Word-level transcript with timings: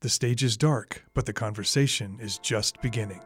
The 0.00 0.08
stage 0.08 0.44
is 0.44 0.56
dark, 0.56 1.04
but 1.12 1.26
the 1.26 1.32
conversation 1.32 2.20
is 2.20 2.38
just 2.38 2.80
beginning. 2.80 3.20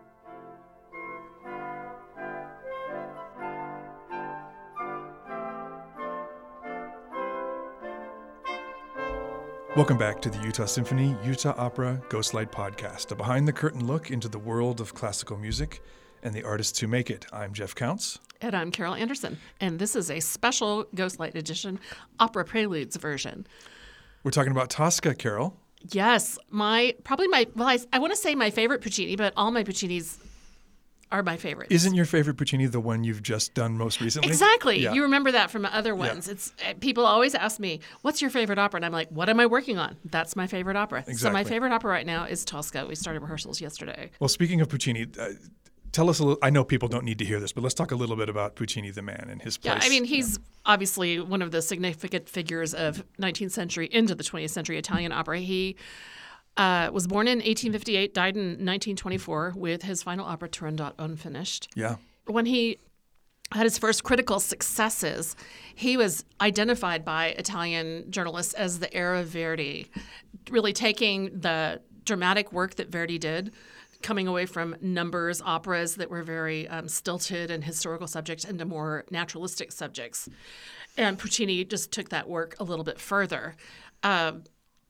Welcome 9.77 9.99
back 9.99 10.23
to 10.23 10.31
the 10.31 10.39
Utah 10.43 10.65
Symphony 10.65 11.15
Utah 11.23 11.53
Opera 11.59 12.01
Ghostlight 12.09 12.51
Podcast, 12.51 13.13
a 13.13 13.17
behind 13.17 13.47
the 13.47 13.53
curtain 13.53 13.87
look 13.87 14.11
into 14.11 14.31
the 14.31 14.39
world 14.39 14.81
of 14.81 14.95
classical 14.95 15.37
music 15.37 15.83
and 16.23 16.33
the 16.33 16.43
artists 16.43 16.81
who 16.81 16.89
make 16.89 17.11
it. 17.11 17.27
I'm 17.35 17.53
Jeff 17.53 17.75
Counts. 17.75 18.19
And 18.41 18.57
I'm 18.57 18.71
Carol 18.71 18.95
Anderson. 18.95 19.37
And 19.61 19.79
this 19.79 19.95
is 19.95 20.11
a 20.11 20.21
special 20.21 20.87
Ghostlight 20.97 21.35
Edition 21.35 21.79
opera 22.19 22.47
preludes 22.47 22.97
version. 22.97 23.47
We're 24.25 24.31
talking 24.31 24.53
about 24.53 24.71
Tosca, 24.71 25.15
Carol. 25.15 25.59
Yes, 25.91 26.39
my 26.51 26.95
probably 27.05 27.29
my 27.29 27.47
well, 27.57 27.69
I, 27.69 27.79
I 27.93 27.99
want 27.99 28.13
to 28.13 28.17
say 28.17 28.35
my 28.35 28.51
favorite 28.51 28.81
Puccini, 28.81 29.17
but 29.17 29.33
all 29.37 29.51
my 29.51 29.65
Puccinis 29.65 30.19
are 31.13 31.23
my 31.23 31.37
favorite. 31.37 31.71
Isn't 31.71 31.95
your 31.95 32.07
favorite 32.07 32.37
Puccini 32.39 32.67
the 32.67 32.81
one 32.81 33.05
you've 33.05 33.23
just 33.23 33.55
done 33.55 33.77
most 33.77 34.01
recently? 34.01 34.29
Exactly. 34.29 34.81
Yeah. 34.81 34.95
You 34.95 35.03
remember 35.03 35.31
that 35.33 35.51
from 35.51 35.67
other 35.67 35.95
ones. 35.95 36.27
It's 36.27 36.53
uh, 36.67 36.73
people 36.81 37.05
always 37.05 37.35
ask 37.35 37.61
me, 37.61 37.81
"What's 38.01 38.23
your 38.23 38.31
favorite 38.31 38.59
opera?" 38.59 38.79
And 38.79 38.87
I'm 38.87 38.93
like, 38.93 39.09
"What 39.11 39.29
am 39.29 39.39
I 39.39 39.47
working 39.47 39.79
on?" 39.79 39.97
That's 40.07 40.35
my 40.35 40.47
favorite 40.47 40.77
opera. 40.77 41.01
Exactly. 41.01 41.19
So 41.19 41.31
my 41.33 41.45
favorite 41.45 41.73
opera 41.73 41.91
right 41.91 42.07
now 42.07 42.25
is 42.25 42.45
Tosca. 42.45 42.87
We 42.87 42.95
started 42.95 43.21
rehearsals 43.21 43.61
yesterday. 43.61 44.11
Well, 44.21 44.29
speaking 44.29 44.61
of 44.61 44.69
Puccini, 44.69 45.07
uh, 45.19 45.29
tell 45.93 46.11
us 46.11 46.19
a 46.19 46.25
little. 46.25 46.39
I 46.43 46.51
know 46.51 46.65
people 46.65 46.89
don't 46.89 47.05
need 47.05 47.19
to 47.19 47.25
hear 47.25 47.39
this, 47.39 47.53
but 47.53 47.63
let's 47.63 47.75
talk 47.75 47.93
a 47.93 47.97
little 47.97 48.17
bit 48.17 48.29
about 48.29 48.57
Puccini 48.57 48.91
the 48.91 49.03
man 49.03 49.29
and 49.31 49.41
his 49.41 49.59
place. 49.59 49.75
Yeah, 49.75 49.81
I 49.83 49.89
mean, 49.89 50.05
he's 50.05 50.39
obviously 50.67 51.21
one 51.21 51.43
of 51.43 51.51
the 51.51 51.63
significant 51.63 52.29
figures 52.29 52.75
of 52.75 53.05
19th 53.21 53.53
century 53.53 53.89
into 53.93 54.15
the 54.15 54.25
20th 54.25 54.51
century 54.51 54.79
Italian 54.79 55.13
opera. 55.13 55.39
He 55.39 55.77
uh, 56.57 56.91
was 56.93 57.07
born 57.07 57.29
in 57.29 57.39
1858, 57.39 58.15
died 58.15 58.37
in 58.37 58.43
1924 58.43 59.55
with 59.57 59.83
his 59.83 60.03
final 60.03 60.27
opera 60.27 60.49
Turandot 60.49 60.93
unfinished. 60.99 61.69
yeah, 61.75 61.97
When 62.27 62.47
he 62.47 62.79
had 63.53 63.65
his 63.65 63.79
first 63.79 64.03
critical 64.05 64.41
successes, 64.41 65.37
he 65.75 65.97
was 65.97 66.25
identified 66.41 67.05
by 67.05 67.29
Italian 67.29 68.11
journalists 68.11 68.55
as 68.55 68.79
the 68.79 68.93
heir 68.95 69.15
of 69.15 69.29
Verdi, 69.29 69.91
really 70.51 70.73
taking 70.73 71.39
the 71.39 71.81
dramatic 72.05 72.53
work 72.53 72.77
that 72.77 72.91
Verdi 72.91 73.19
did, 73.19 73.53
coming 74.03 74.29
away 74.29 74.47
from 74.47 74.77
numbers 74.81 75.41
operas 75.45 75.97
that 75.97 76.11
were 76.11 76.23
very 76.23 76.69
um, 76.69 76.89
stilted 76.89 77.51
and 77.51 77.65
historical 77.65 78.07
subjects 78.07 78.45
into 78.45 78.65
more 78.65 79.05
naturalistic 79.11 79.73
subjects. 79.73 80.29
And 80.97 81.19
Puccini 81.19 81.65
just 81.65 81.91
took 81.93 82.11
that 82.11 82.29
work 82.29 82.57
a 82.61 82.65
little 82.65 82.85
bit 82.85 83.01
further. 83.01 83.57
Um, 84.03 84.45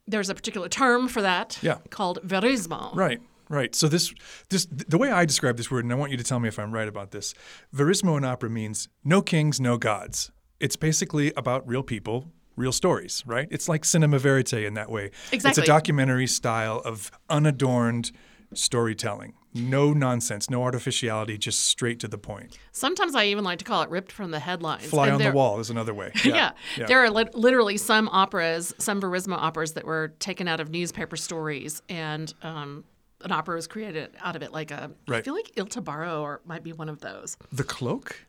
there's 0.07 0.29
a 0.31 0.35
particular 0.35 0.69
term 0.69 1.09
for 1.09 1.23
that 1.23 1.59
Yeah. 1.63 1.79
called 1.91 2.19
verismo. 2.27 2.95
right, 2.97 3.21
right. 3.49 3.75
So 3.75 3.87
this, 3.89 4.13
this, 4.49 4.67
the 4.67 4.99
way 4.99 5.11
I 5.13 5.25
describe 5.25 5.57
this 5.57 5.71
word, 5.71 5.85
and 5.85 5.93
I 5.93 5.97
want 5.97 6.11
you 6.11 6.17
to 6.17 6.25
tell 6.25 6.41
me 6.41 6.49
if 6.49 6.59
I'm 6.59 6.73
right 6.73 6.89
about 6.89 7.13
this. 7.13 7.35
Verismo 7.75 8.17
in 8.19 8.25
opera 8.25 8.51
means 8.51 8.89
no 9.05 9.23
kings, 9.23 9.61
no 9.61 9.77
gods. 9.77 10.33
It's 10.59 10.77
basically 10.77 11.33
about 11.37 11.67
real 11.69 11.83
people. 11.83 12.33
Real 12.55 12.73
stories, 12.73 13.23
right? 13.25 13.49
It's 13.51 13.67
like 13.67 13.83
cinema 13.83 14.19
verite 14.19 14.53
in 14.53 14.75
that 14.75 14.91
way. 14.91 15.11
Exactly. 15.33 15.49
It's 15.49 15.59
a 15.59 15.65
documentary 15.65 16.27
style 16.27 16.83
of 16.85 17.11
unadorned 17.31 18.13
storytelling. 18.55 19.35
No 19.55 19.93
nonsense, 19.93 20.49
no 20.49 20.63
artificiality, 20.63 21.37
just 21.37 21.61
straight 21.67 22.01
to 22.01 22.09
the 22.09 22.17
point. 22.17 22.59
Sometimes 22.73 23.15
I 23.15 23.27
even 23.27 23.45
like 23.45 23.59
to 23.59 23.65
call 23.67 23.83
it 23.83 23.91
ripped 23.91 24.11
from 24.11 24.31
the 24.31 24.39
headlines. 24.39 24.87
Fly 24.87 25.09
And 25.09 25.17
on 25.17 25.23
the 25.23 25.33
wall 25.33 25.61
is 25.61 25.69
another 25.69 25.93
way. 25.93 26.11
Yeah. 26.25 26.53
yeah. 26.79 26.87
There 26.87 27.01
are 27.05 27.11
lit- 27.11 27.35
literally 27.35 27.77
some 27.77 28.09
operas, 28.09 28.73
some 28.79 29.01
Verismo 29.01 29.35
operas 29.37 29.73
that 29.75 29.85
were 29.85 30.15
taken 30.21 30.49
out 30.49 30.61
of 30.61 30.71
newspaper 30.71 31.17
stories, 31.17 31.83
and 31.91 32.33
um, 32.43 32.85
an 33.21 33.31
opera 33.33 33.55
was 33.57 33.67
created 33.67 34.17
out 34.21 34.37
of 34.37 34.43
it. 34.43 34.53
Like 34.53 34.71
a, 34.71 34.91
I 35.07 35.11
Right. 35.11 35.25
feel 35.25 35.35
like 35.35 35.53
Il 35.57 35.67
Tabarro 35.67 36.23
or 36.23 36.41
might 36.47 36.63
be 36.63 36.73
one 36.73 36.89
of 36.89 37.01
those. 37.01 37.37
The 37.53 37.65
cloak? 37.65 38.25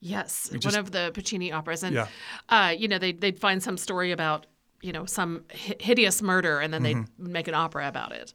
Yes, 0.00 0.50
just- 0.52 0.64
one 0.66 0.76
of 0.76 0.90
the 0.92 1.10
Puccini 1.14 1.50
operas, 1.50 1.82
and 1.82 1.94
Yeah. 1.94 2.06
uh, 2.50 2.74
you 2.76 2.88
know 2.88 2.98
they 2.98 3.12
they'd 3.12 3.40
find 3.40 3.62
some 3.62 3.76
story 3.76 4.12
about 4.12 4.46
you 4.80 4.92
know 4.92 5.06
some 5.06 5.44
hi- 5.52 5.74
hideous 5.80 6.20
murder, 6.22 6.60
and 6.60 6.72
then 6.72 6.82
Mm-hmm. 6.84 7.24
they'd 7.24 7.32
make 7.32 7.48
an 7.48 7.54
opera 7.54 7.88
about 7.88 8.12
it. 8.12 8.32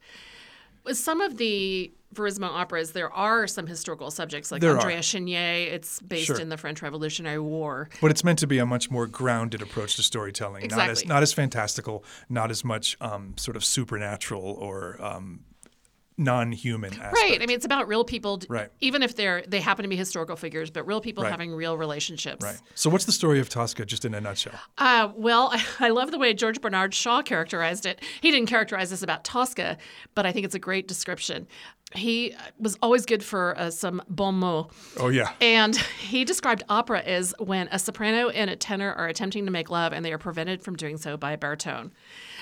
With 0.83 0.97
some 0.97 1.21
of 1.21 1.37
the 1.37 1.91
Verismo 2.13 2.47
operas, 2.47 2.91
there 2.91 3.11
are 3.11 3.47
some 3.47 3.65
historical 3.67 4.11
subjects, 4.11 4.51
like 4.51 4.61
There 4.61 4.71
are. 4.71 4.77
Andrea 4.77 4.99
Chenier. 5.01 5.73
It's 5.73 5.99
based 6.01 6.27
Sure. 6.27 6.39
in 6.39 6.49
the 6.49 6.57
French 6.57 6.81
Revolutionary 6.81 7.39
War. 7.39 7.89
But 8.01 8.11
it's 8.11 8.23
meant 8.23 8.39
to 8.39 8.47
be 8.47 8.59
a 8.59 8.65
much 8.65 8.91
more 8.91 9.07
grounded 9.07 9.61
approach 9.61 9.95
to 9.95 10.03
storytelling, 10.03 10.67
not 10.67 10.89
as 10.89 11.05
not 11.05 11.23
as 11.23 11.33
fantastical, 11.33 12.03
not 12.29 12.51
as 12.51 12.63
much 12.63 12.97
um, 13.01 13.33
sort 13.37 13.57
of 13.57 13.65
supernatural 13.65 14.43
or 14.43 15.01
um, 15.03 15.39
non-human 16.17 16.93
aspect. 16.93 17.13
Right. 17.13 17.35
I 17.41 17.45
mean, 17.45 17.55
it's 17.55 17.65
about 17.65 17.87
real 17.87 18.03
people, 18.03 18.39
Right. 18.47 18.69
even 18.81 19.03
if 19.03 19.15
they're 19.15 19.43
they 19.47 19.59
happen 19.59 19.83
to 19.83 19.89
be 19.89 19.95
historical 19.95 20.35
figures, 20.35 20.69
but 20.69 20.85
real 20.87 21.01
people 21.01 21.23
Right. 21.23 21.31
having 21.31 21.53
real 21.53 21.77
relationships. 21.77 22.43
Right. 22.43 22.57
So 22.75 22.89
what's 22.89 23.05
the 23.05 23.11
story 23.11 23.39
of 23.39 23.49
Tosca, 23.49 23.85
just 23.85 24.05
in 24.05 24.13
a 24.13 24.21
nutshell? 24.21 24.53
Uh, 24.77 25.09
well, 25.15 25.53
I 25.79 25.89
love 25.89 26.11
the 26.11 26.17
way 26.19 26.33
George 26.33 26.61
Bernard 26.61 26.93
Shaw 26.93 27.21
characterized 27.21 27.85
it. 27.85 28.01
He 28.21 28.31
didn't 28.31 28.47
characterize 28.49 28.89
this 28.89 29.01
about 29.03 29.23
Tosca, 29.23 29.77
but 30.15 30.25
I 30.25 30.31
think 30.31 30.45
it's 30.45 30.55
a 30.55 30.59
great 30.59 30.87
description. 30.87 31.47
He 31.95 32.35
was 32.59 32.77
always 32.81 33.05
good 33.05 33.23
for 33.23 33.57
uh, 33.57 33.69
some 33.71 34.01
bon 34.09 34.35
mots. 34.35 34.75
Oh 34.99 35.09
yeah. 35.09 35.31
And 35.41 35.75
he 35.99 36.25
described 36.25 36.63
opera 36.69 37.01
as 37.01 37.33
when 37.39 37.67
a 37.71 37.79
soprano 37.79 38.29
and 38.29 38.49
a 38.49 38.55
tenor 38.55 38.93
are 38.93 39.07
attempting 39.07 39.45
to 39.45 39.51
make 39.51 39.69
love 39.69 39.93
and 39.93 40.03
they 40.03 40.11
are 40.13 40.17
prevented 40.17 40.63
from 40.63 40.75
doing 40.75 40.97
so 40.97 41.17
by 41.17 41.31
a 41.33 41.37
baritone. 41.37 41.91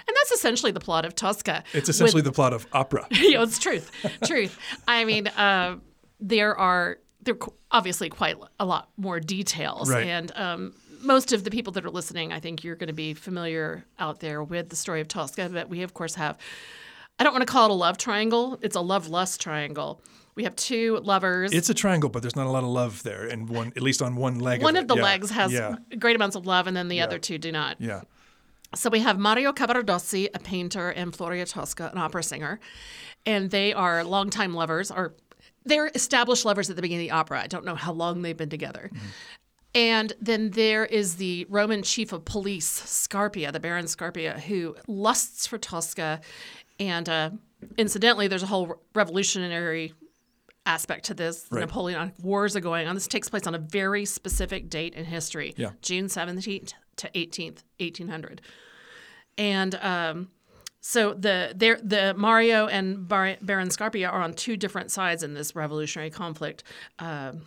And 0.07 0.17
that's 0.17 0.31
essentially 0.31 0.71
the 0.71 0.79
plot 0.79 1.05
of 1.05 1.15
Tosca. 1.15 1.63
It's 1.73 1.89
essentially 1.89 2.21
the 2.21 2.31
plot 2.31 2.53
of 2.53 2.65
opera. 2.73 3.05
you 3.11 3.33
know, 3.33 3.43
it's 3.43 3.59
truth. 3.59 3.91
Truth. 4.25 4.57
I 4.87 5.05
mean, 5.05 5.27
uh, 5.27 5.77
there 6.19 6.57
are 6.57 6.97
there 7.23 7.35
are 7.39 7.49
obviously 7.71 8.09
quite 8.09 8.35
a 8.59 8.65
lot 8.65 8.89
more 8.97 9.19
details, 9.19 9.91
Right. 9.91 10.07
and 10.07 10.31
um, 10.35 10.73
most 11.01 11.33
of 11.33 11.43
the 11.43 11.51
people 11.51 11.71
that 11.73 11.85
are 11.85 11.89
listening, 11.91 12.33
I 12.33 12.39
think 12.39 12.63
you're 12.63 12.75
going 12.75 12.87
to 12.87 12.93
be 12.93 13.13
familiar 13.13 13.85
out 13.99 14.21
there 14.21 14.43
with 14.43 14.69
the 14.69 14.75
story 14.75 15.01
of 15.01 15.07
Tosca. 15.07 15.49
But 15.53 15.69
we 15.69 15.83
of 15.83 15.93
course 15.93 16.15
have. 16.15 16.37
I 17.21 17.23
don't 17.23 17.33
want 17.33 17.43
to 17.43 17.51
call 17.53 17.65
it 17.65 17.71
a 17.71 17.75
love 17.75 17.99
triangle. 17.99 18.57
It's 18.63 18.75
a 18.75 18.81
love 18.81 19.07
lust 19.07 19.39
triangle. 19.39 20.01
We 20.33 20.43
have 20.43 20.55
two 20.55 20.99
lovers. 21.03 21.53
It's 21.53 21.69
a 21.69 21.73
triangle, 21.75 22.09
but 22.09 22.23
there's 22.23 22.35
not 22.35 22.47
a 22.47 22.49
lot 22.49 22.63
of 22.63 22.69
love 22.69 23.03
there, 23.03 23.27
and 23.27 23.47
one 23.47 23.67
at 23.75 23.83
least 23.83 24.01
on 24.01 24.15
one 24.15 24.39
leg. 24.39 24.63
one 24.63 24.75
of, 24.75 24.85
of 24.85 24.87
the. 24.87 24.95
Yeah. 24.95 25.03
legs 25.03 25.29
has 25.29 25.53
Yeah. 25.53 25.75
great 25.99 26.15
amounts 26.15 26.35
of 26.35 26.47
love, 26.47 26.65
and 26.65 26.75
then 26.75 26.87
the 26.87 26.99
other 26.99 27.19
two 27.19 27.37
do 27.37 27.51
not. 27.51 27.79
Yeah. 27.79 28.01
So 28.73 28.89
we 28.89 29.01
have 29.01 29.19
Mario 29.19 29.51
Cavaradossi, 29.53 30.29
a 30.33 30.39
painter, 30.39 30.89
and 30.89 31.13
Floria 31.13 31.47
Tosca, 31.47 31.91
an 31.91 31.99
opera 31.99 32.23
singer, 32.23 32.59
and 33.27 33.51
they 33.51 33.71
are 33.71 34.03
longtime 34.03 34.55
lovers, 34.55 34.89
or 34.89 35.13
they're 35.63 35.91
established 35.93 36.43
lovers 36.43 36.71
at 36.71 36.75
the 36.75 36.81
beginning 36.81 37.05
of 37.05 37.09
the 37.11 37.15
opera. 37.15 37.41
I 37.43 37.45
don't 37.45 37.65
know 37.65 37.75
how 37.75 37.93
long 37.93 38.23
they've 38.23 38.35
been 38.35 38.49
together. 38.49 38.89
Mm-hmm. 38.91 39.07
And 39.75 40.13
then 40.19 40.49
there 40.49 40.85
is 40.85 41.17
the 41.17 41.45
Roman 41.49 41.83
chief 41.83 42.13
of 42.13 42.25
police, 42.25 42.81
Scarpia, 42.81 43.53
the 43.53 43.59
Baron 43.59 43.85
Scarpia, 43.85 44.39
who 44.39 44.75
lusts 44.87 45.45
for 45.45 45.59
Tosca. 45.59 46.19
And 46.81 47.07
uh, 47.07 47.29
incidentally, 47.77 48.27
there's 48.27 48.41
a 48.43 48.47
whole 48.47 48.81
revolutionary 48.95 49.93
aspect 50.65 51.05
to 51.05 51.13
this. 51.13 51.43
The 51.43 51.55
Right. 51.57 51.61
Napoleonic 51.61 52.15
Wars 52.21 52.55
are 52.55 52.59
going 52.59 52.87
on. 52.87 52.95
This 52.95 53.07
takes 53.07 53.29
place 53.29 53.45
on 53.45 53.53
a 53.55 53.59
very 53.59 54.03
specific 54.05 54.69
date 54.69 54.95
in 54.95 55.05
history 55.05 55.53
Yeah. 55.57 55.71
June 55.83 56.05
17th 56.07 56.73
to 56.97 57.09
18th, 57.13 57.63
1800. 57.79 58.41
And 59.37 59.75
um, 59.75 60.29
so 60.79 61.13
the 61.13 61.53
there 61.55 61.79
the 61.83 62.13
Mario 62.17 62.67
and 62.67 63.07
Bar- 63.07 63.37
Baron 63.41 63.69
Scarpia 63.69 64.11
are 64.11 64.21
on 64.21 64.33
two 64.33 64.57
different 64.57 64.89
sides 64.91 65.21
in 65.23 65.33
this 65.35 65.55
revolutionary 65.55 66.09
conflict. 66.09 66.63
Um 66.99 67.43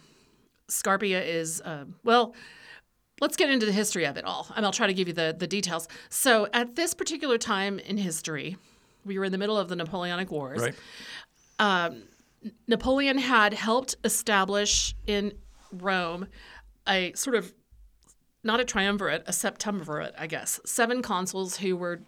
Scarpia 0.69 1.23
is 1.27 1.61
uh, 1.61 1.85
well. 2.05 2.35
Let's 3.21 3.37
get 3.37 3.51
into 3.51 3.67
the 3.67 3.73
history 3.73 4.07
of 4.07 4.17
it 4.17 4.25
all, 4.25 4.47
and 4.57 4.65
I'll 4.65 4.73
try 4.73 4.87
to 4.87 4.95
give 4.95 5.09
you 5.09 5.15
the 5.15 5.35
the 5.39 5.47
details. 5.47 5.89
So, 6.09 6.49
at 6.53 6.75
this 6.75 6.95
particular 6.95 7.37
time 7.39 7.79
in 7.79 7.97
history, 7.99 8.57
we 9.05 9.19
were 9.19 9.25
in 9.25 9.33
the 9.33 9.39
middle 9.39 9.57
of 9.57 9.69
the 9.69 9.77
Napoleonic 9.77 10.31
Wars. 10.31 10.61
Right. 10.61 10.75
Um, 11.59 12.05
Napoleon 12.67 13.19
had 13.19 13.55
helped 13.55 13.97
establish 14.05 14.95
in 15.07 15.33
Rome 15.73 16.29
a 16.87 17.13
sort 17.15 17.37
of 17.37 17.55
not 18.43 18.61
a 18.61 18.65
triumvirate, 18.65 19.25
a 19.27 19.33
septumvirate, 19.33 20.13
I 20.19 20.27
guess, 20.27 20.61
seven 20.67 21.01
consuls 21.01 21.57
who 21.57 21.77
were 21.77 22.01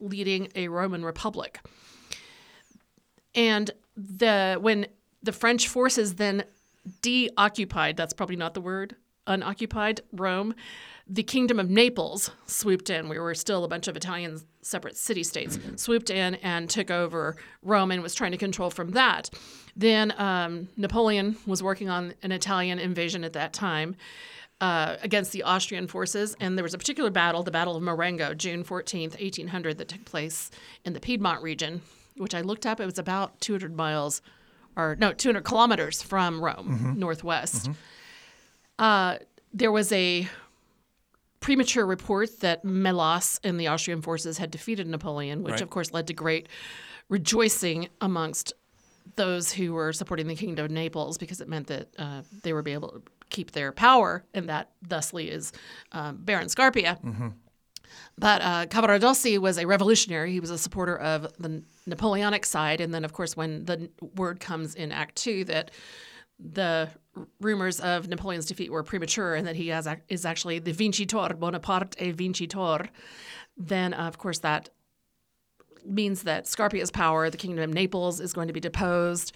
leading 0.00 0.48
a 0.56 0.68
Roman 0.68 1.04
republic. 1.04 1.60
And 3.34 3.70
the 3.96 4.58
when 4.60 4.86
the 5.22 5.32
French 5.32 5.68
forces 5.68 6.16
then 6.16 6.44
deoccupied, 7.00 7.96
that's 7.96 8.12
probably 8.12 8.36
not 8.36 8.54
the 8.54 8.60
word, 8.60 8.96
unoccupied 9.26 10.00
Rome, 10.12 10.54
the 11.06 11.22
kingdom 11.22 11.58
of 11.60 11.68
Naples 11.70 12.30
swooped 12.46 12.88
in. 12.90 13.08
We 13.08 13.18
were 13.18 13.34
still 13.34 13.64
a 13.64 13.68
bunch 13.68 13.88
of 13.88 13.96
Italian 13.96 14.40
separate 14.62 14.96
city 14.96 15.22
states, 15.22 15.58
swooped 15.76 16.08
in 16.10 16.36
and 16.36 16.68
took 16.70 16.90
over 16.90 17.36
Rome 17.62 17.90
and 17.90 18.02
was 18.02 18.14
trying 18.14 18.32
to 18.32 18.38
control 18.38 18.70
from 18.70 18.92
that. 18.92 19.30
Then 19.76 20.14
um, 20.18 20.68
Napoleon 20.76 21.36
was 21.46 21.62
working 21.62 21.88
on 21.90 22.14
an 22.22 22.32
Italian 22.32 22.78
invasion 22.78 23.24
at 23.24 23.34
that 23.34 23.52
time. 23.52 23.96
uh, 24.60 24.96
against 25.02 25.32
the 25.32 25.42
Austrian 25.42 25.86
forces. 25.88 26.36
And 26.40 26.56
there 26.56 26.62
was 26.62 26.74
a 26.74 26.78
particular 26.78 27.10
battle, 27.10 27.42
the 27.42 27.50
Battle 27.50 27.76
of 27.76 27.82
Marengo, 27.82 28.32
June 28.34 28.62
14th, 28.64 29.20
1800, 29.20 29.76
that 29.78 29.88
took 29.88 30.04
place 30.06 30.50
in 30.84 30.92
the 30.92 31.00
Piedmont 31.00 31.42
region 31.42 31.82
which 32.16 32.34
I 32.34 32.40
looked 32.40 32.64
up. 32.64 32.80
It 32.80 32.84
was 32.86 32.98
about 32.98 33.40
200 33.40 33.76
miles, 33.76 34.22
or 34.76 34.96
no, 34.98 35.12
200 35.12 35.42
kilometers 35.44 36.00
from 36.02 36.40
Rome, 36.40 36.94
northwest. 36.96 37.68
Uh, 38.78 39.18
there 39.52 39.70
was 39.72 39.92
a 39.92 40.28
premature 41.40 41.84
report 41.86 42.40
that 42.40 42.64
Melas 42.64 43.38
and 43.44 43.60
the 43.60 43.66
Austrian 43.68 44.00
forces 44.02 44.38
had 44.38 44.50
defeated 44.50 44.86
Napoleon, 44.86 45.42
which 45.42 45.52
Right. 45.52 45.60
of 45.62 45.70
course 45.70 45.92
led 45.92 46.06
to 46.06 46.14
great 46.14 46.48
rejoicing 47.08 47.88
amongst 48.00 48.52
those 49.16 49.52
who 49.52 49.74
were 49.74 49.92
supporting 49.92 50.26
the 50.26 50.34
Kingdom 50.34 50.64
of 50.64 50.70
Naples 50.70 51.18
because 51.18 51.40
it 51.40 51.48
meant 51.48 51.66
that 51.66 51.88
uh, 51.98 52.22
they 52.42 52.52
would 52.52 52.64
be 52.64 52.72
able 52.72 52.88
to 52.88 53.02
keep 53.30 53.50
their 53.52 53.72
power, 53.72 54.24
and 54.32 54.48
that 54.48 54.70
thusly 54.82 55.28
is 55.30 55.52
um, 55.92 56.16
Baron 56.16 56.48
Scarpia. 56.48 56.98
But 58.18 58.42
uh, 58.42 58.66
Cavaradossi 58.66 59.38
was 59.38 59.58
a 59.58 59.66
revolutionary. 59.66 60.32
He 60.32 60.40
was 60.40 60.50
a 60.50 60.58
supporter 60.58 60.96
of 60.96 61.32
the 61.38 61.62
Napoleonic 61.86 62.44
side. 62.46 62.80
And 62.80 62.92
then, 62.94 63.04
of 63.04 63.12
course, 63.12 63.36
when 63.36 63.66
the 63.66 63.90
word 64.16 64.40
comes 64.40 64.74
in 64.74 64.90
Act 64.92 65.16
Two 65.16 65.44
that 65.44 65.70
the 66.38 66.88
rumors 67.40 67.80
of 67.80 68.08
Napoleon's 68.08 68.46
defeat 68.46 68.70
were 68.70 68.82
premature 68.82 69.34
and 69.34 69.46
that 69.46 69.56
he 69.56 69.68
has, 69.68 69.88
is 70.08 70.24
actually 70.24 70.58
the 70.58 70.72
vincitor, 70.72 71.34
Bonaparte 71.34 71.94
vincitor, 71.98 72.88
then, 73.56 73.94
uh, 73.94 74.08
of 74.08 74.18
course, 74.18 74.40
that 74.40 74.70
means 75.86 76.22
that 76.22 76.46
Scarpia's 76.46 76.90
power, 76.90 77.30
the 77.30 77.36
Kingdom 77.36 77.62
of 77.62 77.74
Naples, 77.74 78.20
is 78.20 78.32
going 78.32 78.48
to 78.48 78.54
be 78.54 78.60
deposed, 78.60 79.32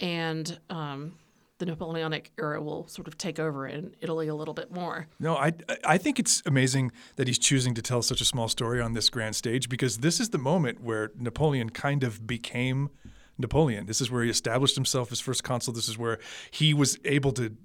and 0.00 0.58
um, 0.70 1.14
the 1.58 1.66
Napoleonic 1.66 2.32
era 2.38 2.62
will 2.62 2.86
sort 2.86 3.08
of 3.08 3.18
take 3.18 3.38
over 3.38 3.66
in 3.66 3.94
Italy 4.00 4.28
a 4.28 4.34
little 4.34 4.54
bit 4.54 4.72
more. 4.72 5.06
No, 5.18 5.36
I 5.36 5.52
I 5.84 5.98
think 5.98 6.18
it's 6.18 6.42
amazing 6.46 6.92
that 7.16 7.26
he's 7.26 7.38
choosing 7.38 7.74
to 7.74 7.82
tell 7.82 8.00
such 8.00 8.20
a 8.20 8.24
small 8.24 8.48
story 8.48 8.80
on 8.80 8.92
this 8.92 9.10
grand 9.10 9.36
stage 9.36 9.68
because 9.68 9.98
this 9.98 10.20
is 10.20 10.30
the 10.30 10.38
moment 10.38 10.80
where 10.80 11.10
Napoleon 11.16 11.70
kind 11.70 12.04
of 12.04 12.26
became 12.26 12.90
Napoleon. 13.38 13.86
This 13.86 14.00
is 14.00 14.10
where 14.10 14.24
he 14.24 14.30
established 14.30 14.74
himself 14.74 15.12
as 15.12 15.20
first 15.20 15.44
consul. 15.44 15.72
This 15.72 15.88
is 15.88 15.96
where 15.96 16.18
he 16.50 16.74
was 16.74 16.98
able 17.04 17.32
to 17.32 17.56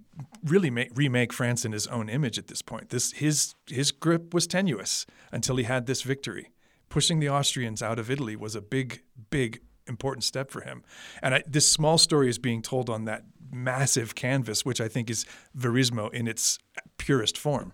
really 0.44 0.70
make, 0.70 0.92
remake 0.96 1.34
France 1.34 1.66
in 1.66 1.72
his 1.72 1.88
own 1.88 2.10
image 2.10 2.38
at 2.38 2.48
this 2.48 2.62
point. 2.62 2.90
This 2.90 3.14
his 3.14 3.56
his 3.68 3.92
grip 3.92 4.34
was 4.34 4.48
tenuous 4.48 5.06
until 5.31 5.56
he 5.56 5.64
had 5.64 5.86
this 5.88 6.04
victory. 6.04 6.52
Pushing 6.90 7.20
the 7.20 7.30
Austrians 7.30 7.81
out 7.81 7.98
of 7.98 8.12
Italy 8.12 8.36
was 8.36 8.56
a 8.56 8.62
big, 8.62 9.02
big, 9.31 9.62
important 9.88 10.24
step 10.24 10.52
for 10.52 10.62
him. 10.62 10.84
And 11.22 11.36
I, 11.36 11.44
this 11.48 11.70
small 11.72 11.98
story 11.98 12.30
is 12.30 12.38
being 12.38 12.62
told 12.62 12.90
on 12.90 13.06
that 13.06 13.24
massive 13.52 14.14
canvas, 14.16 14.64
which 14.64 14.80
I 14.80 14.88
think 14.88 15.10
is 15.10 15.25
Verismo 15.58 16.14
in 16.14 16.28
its 16.28 16.60
purest 16.98 17.38
form. 17.38 17.74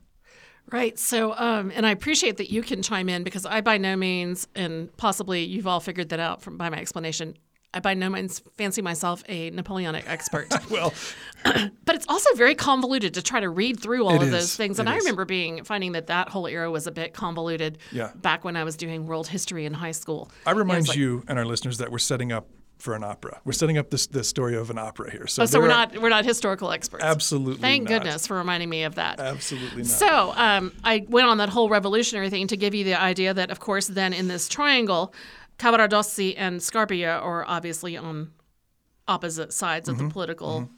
Right. 0.71 0.99
So, 0.99 1.33
um, 1.35 1.71
and 1.75 1.85
I 1.85 1.91
appreciate 1.91 2.37
that 2.37 2.51
you 2.51 2.61
can 2.61 2.83
chime 2.83 3.09
in 3.09 3.23
because 3.23 3.45
I 3.45 3.61
by 3.61 3.77
no 3.77 3.95
means, 3.95 4.47
and 4.55 4.95
possibly 4.97 5.43
you've 5.43 5.65
all 5.67 5.79
figured 5.79 6.09
that 6.09 6.19
out 6.19 6.41
from 6.41 6.57
by 6.57 6.69
my 6.69 6.77
explanation. 6.77 7.35
I 7.73 7.79
by 7.81 7.93
no 7.93 8.09
means 8.09 8.41
fancy 8.57 8.81
myself 8.81 9.23
a 9.29 9.51
Napoleonic 9.51 10.05
expert, 10.09 10.47
Well, 10.71 10.91
but 11.43 11.95
it's 11.95 12.05
also 12.09 12.33
very 12.35 12.55
convoluted 12.55 13.13
to 13.13 13.21
try 13.21 13.39
to 13.39 13.49
read 13.49 13.79
through 13.79 14.05
all 14.05 14.15
of 14.15 14.23
is. 14.23 14.31
those 14.31 14.55
things. 14.55 14.79
And 14.79 14.89
It 14.89 14.93
I 14.93 14.95
is. 14.95 15.03
remember 15.03 15.25
being 15.25 15.63
finding 15.63 15.91
that 15.91 16.07
that 16.07 16.29
whole 16.29 16.47
era 16.47 16.71
was 16.71 16.87
a 16.87 16.91
bit 16.91 17.13
convoluted. 17.13 17.77
Yeah. 17.91 18.11
Back 18.15 18.43
when 18.43 18.55
I 18.55 18.63
was 18.63 18.75
doing 18.75 19.05
world 19.05 19.27
history 19.27 19.65
in 19.65 19.73
high 19.75 19.91
school. 19.91 20.31
I 20.47 20.51
remind 20.51 20.79
it's 20.81 20.89
like- 20.89 20.97
you 20.97 21.23
and 21.27 21.37
our 21.37 21.45
listeners 21.45 21.77
that 21.77 21.91
we're 21.91 21.99
setting 21.99 22.31
up 22.31 22.47
for 22.79 22.95
an 22.95 23.03
opera. 23.03 23.41
We're 23.43 23.51
setting 23.51 23.77
up 23.77 23.89
this 23.91 24.07
the 24.07 24.23
story 24.23 24.55
of 24.55 24.69
an 24.69 24.77
opera 24.79 25.11
here. 25.11 25.27
So, 25.27 25.43
Oh, 25.43 25.45
so 25.45 25.59
we're 25.59 25.65
are- 25.65 25.67
not 25.67 26.01
we're 26.01 26.09
not 26.09 26.23
historical 26.25 26.71
experts. 26.71 27.03
absolutely. 27.03 27.61
Thank 27.61 27.83
not. 27.83 27.89
goodness 27.89 28.25
for 28.25 28.37
reminding 28.37 28.69
me 28.69 28.83
of 28.83 28.95
that. 28.95 29.19
Absolutely 29.19 29.83
not. 29.83 29.87
So 29.91 30.33
um, 30.35 30.71
I 30.83 31.05
went 31.09 31.27
on 31.27 31.37
that 31.39 31.49
whole 31.49 31.69
revolutionary 31.69 32.29
thing 32.29 32.47
to 32.47 32.57
give 32.57 32.73
you 32.73 32.85
the 32.85 32.99
idea 32.99 33.33
that, 33.33 33.51
of 33.51 33.59
course, 33.59 33.87
then 33.87 34.13
in 34.13 34.27
this 34.29 34.47
triangle, 34.47 35.13
Cavaradossi 35.59 36.33
and 36.37 36.59
Scarpia 36.59 37.21
are 37.21 37.45
obviously 37.45 37.95
on 37.97 38.31
opposite 39.07 39.53
sides 39.53 39.87
of 39.89 39.97
the 39.97 40.07
political. 40.09 40.69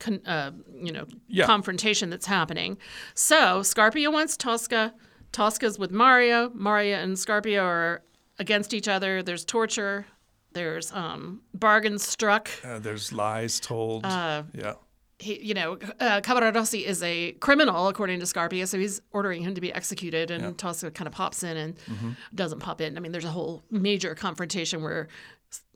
Con, 0.00 0.20
uh, 0.26 0.50
you 0.82 0.92
know, 0.92 1.06
Yeah. 1.28 1.46
confrontation 1.46 2.10
that's 2.10 2.26
happening. 2.26 2.76
So 3.14 3.60
Scarpia 3.60 4.12
wants 4.12 4.36
Tosca. 4.36 4.92
Tosca's 5.32 5.78
with 5.78 5.92
Mario. 5.92 6.50
Mario 6.52 6.96
and 6.96 7.16
Scarpia 7.16 7.62
are 7.62 8.02
against 8.38 8.74
each 8.74 8.88
other. 8.88 9.22
There's 9.22 9.44
torture. 9.44 10.06
There's 10.52 10.92
um, 10.92 11.42
bargains 11.54 12.06
struck. 12.06 12.48
Uh, 12.64 12.80
there's 12.80 13.12
lies 13.12 13.60
told. 13.60 14.04
Uh, 14.04 14.42
yeah. 14.52 14.74
He, 15.18 15.40
you 15.40 15.54
know, 15.54 15.78
uh, 16.00 16.20
Cavaradossi 16.20 16.84
is 16.84 17.02
a 17.02 17.32
criminal 17.32 17.88
according 17.88 18.18
to 18.20 18.26
Scarpia, 18.26 18.66
so 18.66 18.78
he's 18.78 19.00
ordering 19.12 19.42
him 19.42 19.54
to 19.54 19.60
be 19.60 19.72
executed, 19.72 20.30
and 20.30 20.58
Tosca 20.58 20.90
kind 20.90 21.06
of 21.06 21.14
pops 21.14 21.42
in 21.42 21.56
and 21.56 22.16
doesn't 22.34 22.58
pop 22.58 22.80
in. 22.80 22.96
I 22.96 23.00
mean, 23.00 23.12
there's 23.12 23.24
a 23.24 23.30
whole 23.30 23.62
major 23.70 24.14
confrontation 24.14 24.82
where 24.82 25.08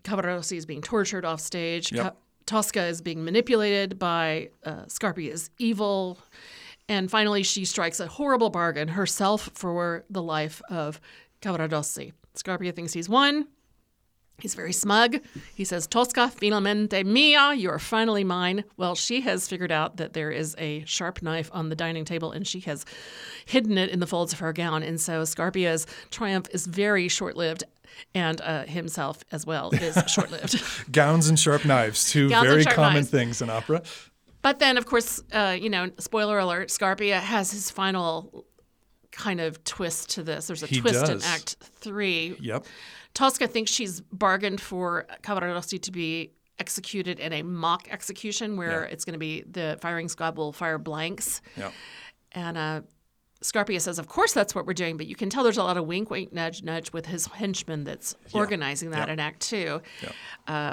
Cavaradossi 0.02 0.56
is 0.56 0.66
being 0.66 0.82
tortured 0.82 1.24
off 1.24 1.40
stage. 1.40 1.92
Yep. 1.92 2.02
Ca- 2.04 2.16
Tosca 2.46 2.86
is 2.86 3.00
being 3.02 3.24
manipulated 3.24 3.98
by 3.98 4.48
uh, 4.64 4.84
Scarpia's 4.86 5.50
evil. 5.58 6.18
And 6.88 7.10
finally, 7.10 7.42
she 7.42 7.66
strikes 7.66 8.00
a 8.00 8.06
horrible 8.06 8.48
bargain 8.48 8.88
herself 8.88 9.50
for 9.52 10.04
the 10.08 10.22
life 10.22 10.62
of 10.70 11.00
Cavaradossi. 11.42 12.12
Scarpia 12.34 12.74
thinks 12.74 12.94
he's 12.94 13.08
won. 13.08 13.46
He's 14.40 14.54
very 14.54 14.72
smug. 14.72 15.18
He 15.54 15.64
says, 15.64 15.86
Tosca, 15.88 16.28
finalmente 16.28 17.04
mia, 17.04 17.54
you're 17.54 17.78
finally 17.80 18.22
mine. 18.22 18.64
Well, 18.76 18.94
she 18.94 19.20
has 19.22 19.48
figured 19.48 19.72
out 19.72 19.96
that 19.96 20.12
there 20.12 20.30
is 20.30 20.54
a 20.58 20.84
sharp 20.84 21.22
knife 21.22 21.50
on 21.52 21.70
the 21.70 21.74
dining 21.74 22.04
table 22.04 22.30
and 22.30 22.46
she 22.46 22.60
has 22.60 22.84
hidden 23.46 23.76
it 23.76 23.90
in 23.90 23.98
the 23.98 24.06
folds 24.06 24.32
of 24.32 24.38
her 24.38 24.52
gown. 24.52 24.82
And 24.84 25.00
so 25.00 25.22
Scarpia's 25.22 25.86
triumph 26.10 26.46
is 26.52 26.66
very 26.66 27.08
short 27.08 27.36
lived 27.36 27.64
and 28.14 28.40
uh, 28.42 28.64
himself 28.64 29.24
as 29.32 29.44
well 29.44 29.70
is 29.74 30.00
short 30.06 30.30
lived. 30.30 30.62
Gowns 30.92 31.28
and 31.28 31.38
sharp 31.38 31.64
knives, 31.64 32.08
two 32.10 32.28
Gowns 32.28 32.46
very 32.46 32.64
common 32.64 32.94
knives. 32.94 33.10
things 33.10 33.42
in 33.42 33.50
opera. 33.50 33.82
But 34.40 34.60
then, 34.60 34.76
of 34.78 34.86
course, 34.86 35.20
uh, 35.32 35.56
you 35.60 35.68
know, 35.68 35.90
spoiler 35.98 36.38
alert, 36.38 36.68
Scarpia 36.68 37.18
has 37.18 37.50
his 37.50 37.72
final 37.72 38.44
kind 39.10 39.40
of 39.40 39.62
twist 39.64 40.10
to 40.10 40.22
this. 40.22 40.46
There's 40.46 40.62
a 40.62 40.66
He 40.66 40.80
twist 40.80 41.08
in. 41.08 41.20
Act 41.24 41.56
Three. 41.80 42.36
Yep. 42.40 42.64
Tosca 43.14 43.46
thinks 43.48 43.70
she's 43.70 44.00
bargained 44.12 44.60
for 44.60 45.06
Cavaradossi 45.22 45.80
to 45.82 45.90
be 45.92 46.32
executed 46.58 47.18
in 47.20 47.32
a 47.32 47.42
mock 47.42 47.88
execution 47.90 48.56
where 48.56 48.82
Yeah. 48.84 48.92
it's 48.92 49.04
going 49.04 49.12
to 49.14 49.18
be 49.18 49.42
the 49.42 49.78
firing 49.80 50.08
squad 50.08 50.36
will 50.36 50.52
fire 50.52 50.78
blanks. 50.78 51.40
Yep. 51.56 51.72
And 52.32 52.58
uh, 52.58 52.80
Scarpia 53.42 53.80
says, 53.80 53.98
Of 53.98 54.08
course, 54.08 54.32
that's 54.32 54.54
what 54.54 54.66
we're 54.66 54.72
doing. 54.74 54.96
But 54.96 55.06
you 55.06 55.14
can 55.16 55.30
tell 55.30 55.44
there's 55.44 55.56
a 55.58 55.62
lot 55.62 55.76
of 55.76 55.86
wink, 55.86 56.10
wink, 56.10 56.32
nudge, 56.32 56.62
nudge 56.62 56.92
with 56.92 57.06
his 57.06 57.26
henchman 57.26 57.84
that's 57.84 58.14
organizing 58.32 58.90
that 58.90 59.06
Yeah. 59.08 59.12
in 59.14 59.20
Act 59.20 59.40
Two. 59.40 59.80
Yeah. 60.02 60.10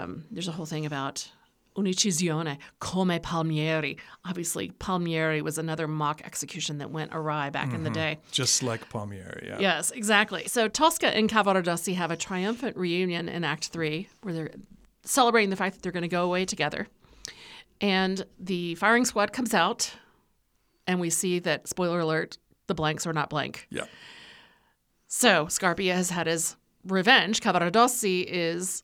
Um, 0.02 0.26
there's 0.32 0.48
a 0.48 0.52
whole 0.52 0.66
thing 0.66 0.86
about 0.86 1.30
unicisione 1.78 2.58
come 2.80 3.20
Palmieri. 3.20 3.98
Obviously, 4.24 4.72
Palmieri 4.80 5.42
was 5.42 5.58
another 5.58 5.88
mock 5.88 6.22
execution 6.24 6.78
that 6.78 6.92
went 6.92 7.12
awry 7.14 7.50
back 7.50 7.74
in 7.74 7.84
the 7.84 7.90
mm-hmm. 7.90 7.94
day. 7.94 8.20
Just 8.32 8.64
like 8.64 8.90
Palmieri. 8.90 9.48
Yeah. 9.48 9.60
Yes, 9.60 9.92
exactly. 9.92 10.48
So 10.48 10.68
Tosca 10.68 11.16
and 11.16 11.30
Cavaradossi 11.30 11.96
have 11.96 12.12
a 12.12 12.18
triumphant 12.18 12.78
reunion 12.78 13.28
in 13.28 13.44
Act 13.44 13.68
Three, 13.68 14.10
where 14.22 14.34
they're 14.34 14.52
celebrating 15.04 15.50
the 15.50 15.56
fact 15.56 15.76
that 15.76 15.82
they're 15.84 15.92
going 15.92 16.04
to 16.04 16.08
go 16.08 16.24
away 16.24 16.46
together. 16.46 16.88
And 17.82 18.26
the 18.40 18.76
firing 18.76 19.06
squad 19.06 19.34
comes 19.34 19.54
out, 19.54 19.92
and 20.88 21.00
we 21.00 21.10
see 21.10 21.40
that, 21.40 21.68
spoiler 21.68 22.00
alert, 22.00 22.38
the 22.68 22.74
blanks 22.74 23.06
are 23.06 23.14
not 23.14 23.30
blank. 23.30 23.68
Yeah. 23.70 23.86
So 25.08 25.46
Scarpia 25.48 25.94
has 25.94 26.10
had 26.10 26.28
his 26.28 26.56
revenge. 26.86 27.42
Cavaradossi 27.42 28.26
is 28.28 28.84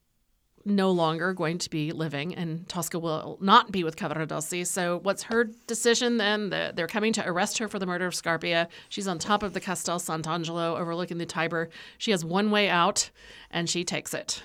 no 0.66 0.92
longer 0.92 1.34
going 1.34 1.58
to 1.60 1.70
be 1.70 1.92
living, 1.92 2.36
and 2.36 2.68
Tosca 2.68 3.00
will 3.00 3.38
not 3.42 3.72
be 3.72 3.84
with 3.84 3.96
Cavaradossi. 3.96 4.66
So, 4.66 5.00
what's 5.04 5.24
her 5.24 5.46
decision 5.68 6.18
then? 6.18 6.50
The, 6.50 6.72
they're 6.76 6.88
coming 6.88 7.14
to 7.14 7.28
arrest 7.28 7.58
her 7.58 7.68
for 7.68 7.80
the 7.80 7.86
murder 7.86 8.08
of 8.08 8.14
Scarpia. 8.14 8.68
She's 8.90 9.08
on 9.08 9.20
top 9.20 9.44
of 9.44 9.54
the 9.54 9.60
Castel 9.60 10.00
Sant'Angelo 10.00 10.80
overlooking 10.80 11.18
the 11.18 11.26
Tiber. 11.26 11.70
She 11.98 12.12
has 12.12 12.24
one 12.26 12.52
way 12.52 12.70
out, 12.70 13.10
and 13.50 13.70
she 13.70 13.84
takes 13.84 14.14
it. 14.14 14.44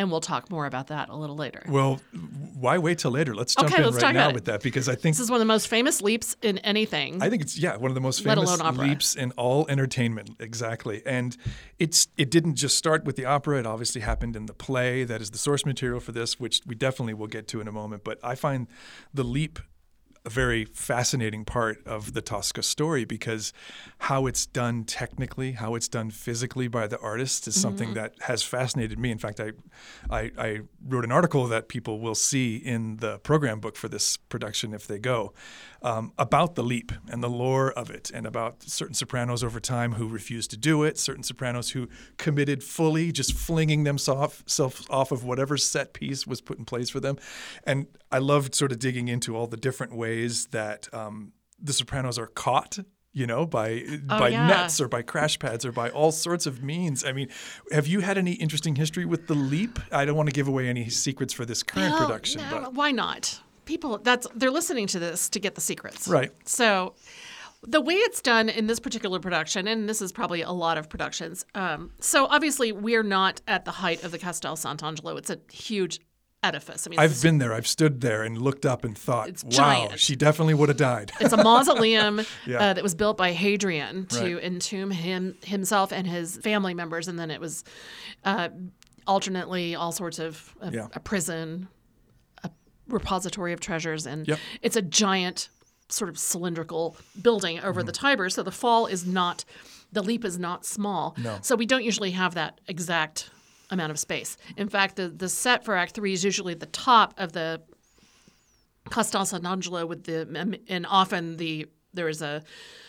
And 0.00 0.10
we'll 0.10 0.22
talk 0.22 0.50
more 0.50 0.64
about 0.64 0.86
that 0.86 1.10
a 1.10 1.14
little 1.14 1.36
later. 1.36 1.62
Well, 1.68 2.00
why 2.54 2.78
wait 2.78 3.00
till 3.00 3.10
later? 3.10 3.34
Let's 3.34 3.54
jump 3.54 3.70
Okay, 3.70 3.82
in 3.82 3.90
let's 3.90 4.02
right 4.02 4.14
now 4.14 4.32
with 4.32 4.46
that 4.46 4.62
because 4.62 4.88
I 4.88 4.94
think 4.94 5.14
This 5.14 5.20
is 5.20 5.30
one 5.30 5.36
of 5.36 5.40
the 5.40 5.52
most 5.52 5.68
famous 5.68 6.00
leaps 6.00 6.36
in 6.40 6.56
anything. 6.60 7.22
I 7.22 7.28
think 7.28 7.42
it's 7.42 7.58
yeah 7.58 7.76
one 7.76 7.90
of 7.90 7.94
the 7.94 8.00
most 8.00 8.24
famous 8.24 8.58
leaps 8.78 9.14
in 9.14 9.32
all 9.32 9.66
entertainment. 9.68 10.36
Exactly, 10.40 11.02
and 11.04 11.36
it's 11.78 12.08
it 12.16 12.30
didn't 12.30 12.54
just 12.54 12.78
start 12.78 13.04
with 13.04 13.16
the 13.16 13.26
opera. 13.26 13.58
It 13.58 13.66
obviously 13.66 14.00
happened 14.00 14.36
in 14.36 14.46
the 14.46 14.54
play 14.54 15.04
that 15.04 15.20
is 15.20 15.32
the 15.32 15.38
source 15.38 15.66
material 15.66 16.00
for 16.00 16.12
this, 16.12 16.40
which 16.40 16.62
we 16.64 16.74
definitely 16.74 17.12
will 17.12 17.26
get 17.26 17.46
to 17.48 17.60
in 17.60 17.68
a 17.68 17.72
moment. 17.72 18.02
But 18.02 18.18
I 18.24 18.36
find 18.36 18.68
the 19.12 19.22
leap 19.22 19.58
a 20.24 20.30
very 20.30 20.66
fascinating 20.66 21.44
part 21.44 21.78
of 21.86 22.12
the 22.12 22.20
Tosca 22.20 22.62
story 22.62 23.04
because 23.04 23.52
how 23.98 24.26
it's 24.26 24.44
done 24.44 24.84
technically, 24.84 25.52
how 25.52 25.74
it's 25.74 25.88
done 25.88 26.10
physically 26.10 26.68
by 26.68 26.86
the 26.86 26.98
artist 27.00 27.48
is 27.48 27.58
something 27.58 27.94
that 27.94 28.14
has 28.20 28.42
fascinated 28.42 28.98
me. 28.98 29.10
In 29.10 29.18
fact, 29.18 29.40
I, 29.40 29.52
I, 30.10 30.30
I 30.36 30.60
wrote 30.86 31.04
an 31.04 31.12
article 31.12 31.46
that 31.48 31.68
people 31.68 32.00
will 32.00 32.14
see 32.14 32.56
in 32.56 32.98
the 32.98 33.18
program 33.20 33.60
book 33.60 33.76
for 33.76 33.88
this 33.88 34.18
production 34.18 34.74
if 34.74 34.86
they 34.86 34.98
go 34.98 35.32
um, 35.82 36.12
about 36.18 36.54
the 36.54 36.62
leap 36.62 36.92
and 37.10 37.22
the 37.22 37.30
lore 37.30 37.72
of 37.72 37.90
it, 37.90 38.10
and 38.12 38.26
about 38.26 38.62
certain 38.62 38.94
sopranos 38.94 39.42
over 39.42 39.60
time 39.60 39.92
who 39.92 40.06
refused 40.06 40.50
to 40.50 40.56
do 40.56 40.82
it, 40.82 40.98
certain 40.98 41.22
sopranos 41.22 41.70
who 41.70 41.88
committed 42.18 42.62
fully, 42.62 43.12
just 43.12 43.32
flinging 43.32 43.84
themselves 43.84 44.60
off 44.90 45.12
of 45.12 45.24
whatever 45.24 45.56
set 45.56 45.94
piece 45.94 46.26
was 46.26 46.40
put 46.40 46.58
in 46.58 46.64
place 46.64 46.90
for 46.90 47.00
them. 47.00 47.16
And 47.64 47.86
I 48.12 48.18
loved 48.18 48.54
sort 48.54 48.72
of 48.72 48.78
digging 48.78 49.08
into 49.08 49.36
all 49.36 49.46
the 49.46 49.56
different 49.56 49.94
ways 49.94 50.46
that 50.46 50.88
um, 50.92 51.32
the 51.62 51.72
sopranos 51.72 52.18
are 52.18 52.26
caught 52.26 52.78
you 53.12 53.26
know, 53.26 53.44
by 53.44 53.82
Oh, 54.08 54.18
by 54.20 54.28
yeah. 54.28 54.46
nets 54.46 54.80
or 54.80 54.86
by 54.86 55.02
crash 55.02 55.38
pads 55.38 55.64
or 55.64 55.72
by 55.72 55.90
all 55.90 56.12
sorts 56.12 56.46
of 56.46 56.62
means. 56.62 57.04
I 57.04 57.12
mean, 57.12 57.28
have 57.72 57.86
you 57.88 58.00
had 58.00 58.16
any 58.16 58.34
interesting 58.34 58.76
history 58.76 59.04
with 59.04 59.26
the 59.26 59.34
leap? 59.34 59.80
I 59.90 60.04
don't 60.04 60.16
want 60.16 60.28
to 60.28 60.32
give 60.32 60.46
away 60.46 60.68
any 60.68 60.88
secrets 60.90 61.32
for 61.32 61.44
this 61.44 61.62
current 61.62 61.96
production, 61.96 62.40
no, 62.42 62.60
but 62.60 62.74
why 62.74 62.92
not? 62.92 63.40
People 63.64 63.98
that's 63.98 64.26
they're 64.34 64.50
listening 64.50 64.86
to 64.88 64.98
this 65.00 65.28
to 65.30 65.40
get 65.40 65.54
the 65.56 65.60
secrets. 65.60 66.06
Right. 66.06 66.30
So 66.44 66.94
the 67.62 67.80
way 67.80 67.94
it's 67.94 68.22
done 68.22 68.48
in 68.48 68.66
this 68.68 68.80
particular 68.80 69.18
production, 69.18 69.68
and 69.68 69.88
this 69.88 70.00
is 70.00 70.12
probably 70.12 70.42
a 70.42 70.52
lot 70.52 70.78
of 70.78 70.88
productions. 70.88 71.44
Um, 71.54 71.90
so 72.00 72.26
obviously 72.26 72.72
we're 72.72 73.02
not 73.02 73.40
at 73.46 73.64
the 73.64 73.70
height 73.72 74.02
of 74.02 74.12
the 74.12 74.18
Castel 74.18 74.56
Sant'Angelo. 74.56 75.18
It's 75.18 75.30
a 75.30 75.38
huge 75.52 76.00
edifice. 76.42 76.86
I 76.86 76.90
mean, 76.90 76.98
I've 76.98 77.20
been 77.22 77.38
there. 77.38 77.52
I've 77.52 77.66
stood 77.66 78.00
there 78.00 78.22
and 78.22 78.38
looked 78.38 78.64
up 78.64 78.84
and 78.84 78.96
thought, 78.96 79.28
"Wow, 79.44 79.50
giant. 79.50 80.00
she 80.00 80.16
definitely 80.16 80.54
would 80.54 80.68
have 80.70 80.78
died." 80.78 81.12
it's 81.20 81.32
a 81.32 81.36
mausoleum 81.36 82.20
Yeah. 82.46 82.58
uh, 82.70 82.72
that 82.74 82.82
was 82.82 82.94
built 82.94 83.16
by 83.16 83.32
Hadrian 83.32 84.06
to 84.06 84.34
Right. 84.36 84.44
entomb 84.44 84.90
him 84.90 85.36
himself 85.44 85.92
and 85.92 86.06
his 86.06 86.38
family 86.38 86.74
members, 86.74 87.08
and 87.08 87.18
then 87.18 87.30
it 87.30 87.40
was 87.40 87.64
uh, 88.24 88.48
alternately 89.06 89.74
all 89.74 89.92
sorts 89.92 90.18
of 90.18 90.54
a, 90.60 90.70
Yeah. 90.72 90.86
a 90.94 91.00
prison, 91.00 91.68
a 92.42 92.50
repository 92.88 93.52
of 93.52 93.60
treasures, 93.60 94.06
and 94.06 94.26
Yep. 94.26 94.38
it's 94.62 94.76
a 94.76 94.82
giant 94.82 95.48
sort 95.88 96.08
of 96.08 96.18
cylindrical 96.18 96.96
building 97.20 97.58
over 97.60 97.80
Mm-hmm. 97.80 97.86
the 97.86 97.92
Tiber. 97.92 98.30
So 98.30 98.42
the 98.42 98.52
fall 98.52 98.86
is 98.86 99.04
not, 99.06 99.44
the 99.92 100.02
leap 100.02 100.24
is 100.24 100.38
not 100.38 100.64
small. 100.64 101.14
No. 101.18 101.38
So 101.42 101.56
we 101.56 101.66
don't 101.66 101.82
usually 101.84 102.12
have 102.12 102.34
that 102.34 102.60
exact 102.68 103.28
amount 103.70 103.90
of 103.92 103.98
space. 103.98 104.36
In 104.56 104.68
fact, 104.68 104.96
the 104.96 105.08
the 105.08 105.28
set 105.28 105.64
for 105.64 105.76
Act 105.76 105.94
Three 105.94 106.12
is 106.12 106.24
usually 106.24 106.54
the 106.54 106.66
top 106.66 107.14
of 107.18 107.32
the 107.32 107.60
Castel 108.90 109.22
Sant'Angelo 109.22 109.86
with 109.86 110.04
the 110.04 110.60
and 110.68 110.86
often 110.86 111.36
the 111.36 111.66
there 111.92 112.08
is 112.08 112.22
a 112.22 112.42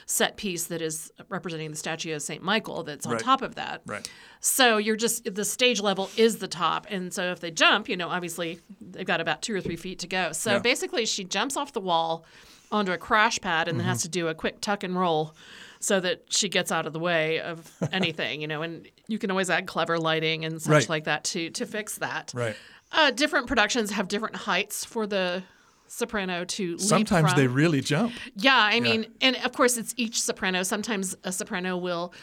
set 0.06 0.38
piece 0.38 0.66
that 0.66 0.82
is 0.82 1.12
representing 1.30 1.72
the 1.72 1.78
statue 1.78 2.14
of 2.14 2.22
Saint 2.22 2.44
Michael 2.44 2.84
that's 2.84 3.06
on 3.06 3.14
Right. 3.14 3.22
top 3.22 3.42
of 3.42 3.56
that. 3.56 3.82
right. 3.86 4.08
So 4.42 4.78
you're 4.78 4.96
just 4.96 5.34
the 5.34 5.46
stage 5.46 5.80
level 5.82 6.10
is 6.18 6.38
the 6.38 6.48
top, 6.48 6.86
and 6.90 7.14
so 7.14 7.32
if 7.32 7.40
they 7.40 7.50
jump, 7.52 7.88
you 7.90 7.98
know, 7.98 8.10
obviously 8.10 8.60
they've 8.80 9.06
got 9.06 9.22
about 9.22 9.42
two 9.42 9.56
or 9.56 9.62
three 9.62 9.76
feet 9.76 10.00
to 10.00 10.08
go. 10.08 10.32
So 10.34 10.54
Yeah. 10.54 10.60
basically, 10.60 11.06
she 11.06 11.24
jumps 11.24 11.56
off 11.58 11.74
the 11.74 11.80
wall 11.82 12.26
onto 12.72 12.92
a 12.92 12.98
crash 12.98 13.40
pad 13.42 13.68
and 13.68 13.78
then 13.80 13.84
Mm-hmm. 13.84 13.90
has 13.90 14.02
to 14.04 14.10
do 14.10 14.28
a 14.28 14.34
quick 14.36 14.62
tuck 14.62 14.84
and 14.84 14.98
roll 15.00 15.36
so 15.82 16.00
that 16.00 16.24
she 16.30 16.48
gets 16.50 16.72
out 16.72 16.86
of 16.88 16.94
the 16.94 17.00
way 17.00 17.40
of 17.40 17.70
anything, 17.92 18.42
you 18.42 18.48
know. 18.48 18.62
And 18.62 18.88
you 19.08 19.18
can 19.18 19.30
always 19.32 19.50
add 19.50 19.68
clever 19.68 19.98
lighting 20.00 20.46
and 20.46 20.62
such 20.62 20.72
Right. 20.72 20.90
like 20.90 21.04
that 21.06 21.24
to 21.26 21.50
to 21.52 21.66
fix 21.66 21.98
that. 21.98 22.32
Right. 22.34 22.56
Uh, 22.92 23.12
different 23.12 23.48
productions 23.48 23.92
have 23.92 24.08
different 24.08 24.36
heights 24.36 24.84
for 24.86 25.08
the 25.08 25.44
soprano 25.88 26.46
to 26.46 26.72
leap 26.72 26.82
Sometimes 26.82 27.34
they 27.36 27.48
really 27.48 27.82
jump. 27.82 28.14
Yeah, 28.36 28.56
I 28.56 28.80
mean, 28.80 29.08
and 29.22 29.36
of 29.38 29.52
course, 29.54 29.76
it's 29.78 29.94
each 29.98 30.22
soprano. 30.22 30.64
Sometimes 30.64 31.16
a 31.24 31.32
soprano 31.32 31.78
will 31.78 32.14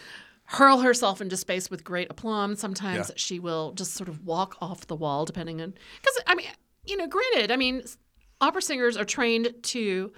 hurl 0.44 0.78
herself 0.80 1.20
into 1.20 1.36
space 1.36 1.70
with 1.70 1.84
great 1.84 2.08
aplomb. 2.10 2.56
Sometimes 2.56 3.08
Yeah. 3.10 3.14
she 3.16 3.38
will 3.38 3.72
just 3.72 3.92
sort 3.94 4.08
of 4.08 4.24
walk 4.24 4.56
off 4.62 4.86
the 4.86 4.96
wall, 4.96 5.26
depending 5.26 5.60
on. 5.60 5.74
Because, 6.00 6.18
I 6.26 6.34
mean, 6.34 6.46
you 6.86 6.96
know, 6.96 7.06
granted, 7.06 7.50
I 7.50 7.56
mean, 7.56 7.82
opera 8.40 8.62
singers 8.62 8.96
are 8.96 9.04
trained 9.04 9.52
to 9.64 10.12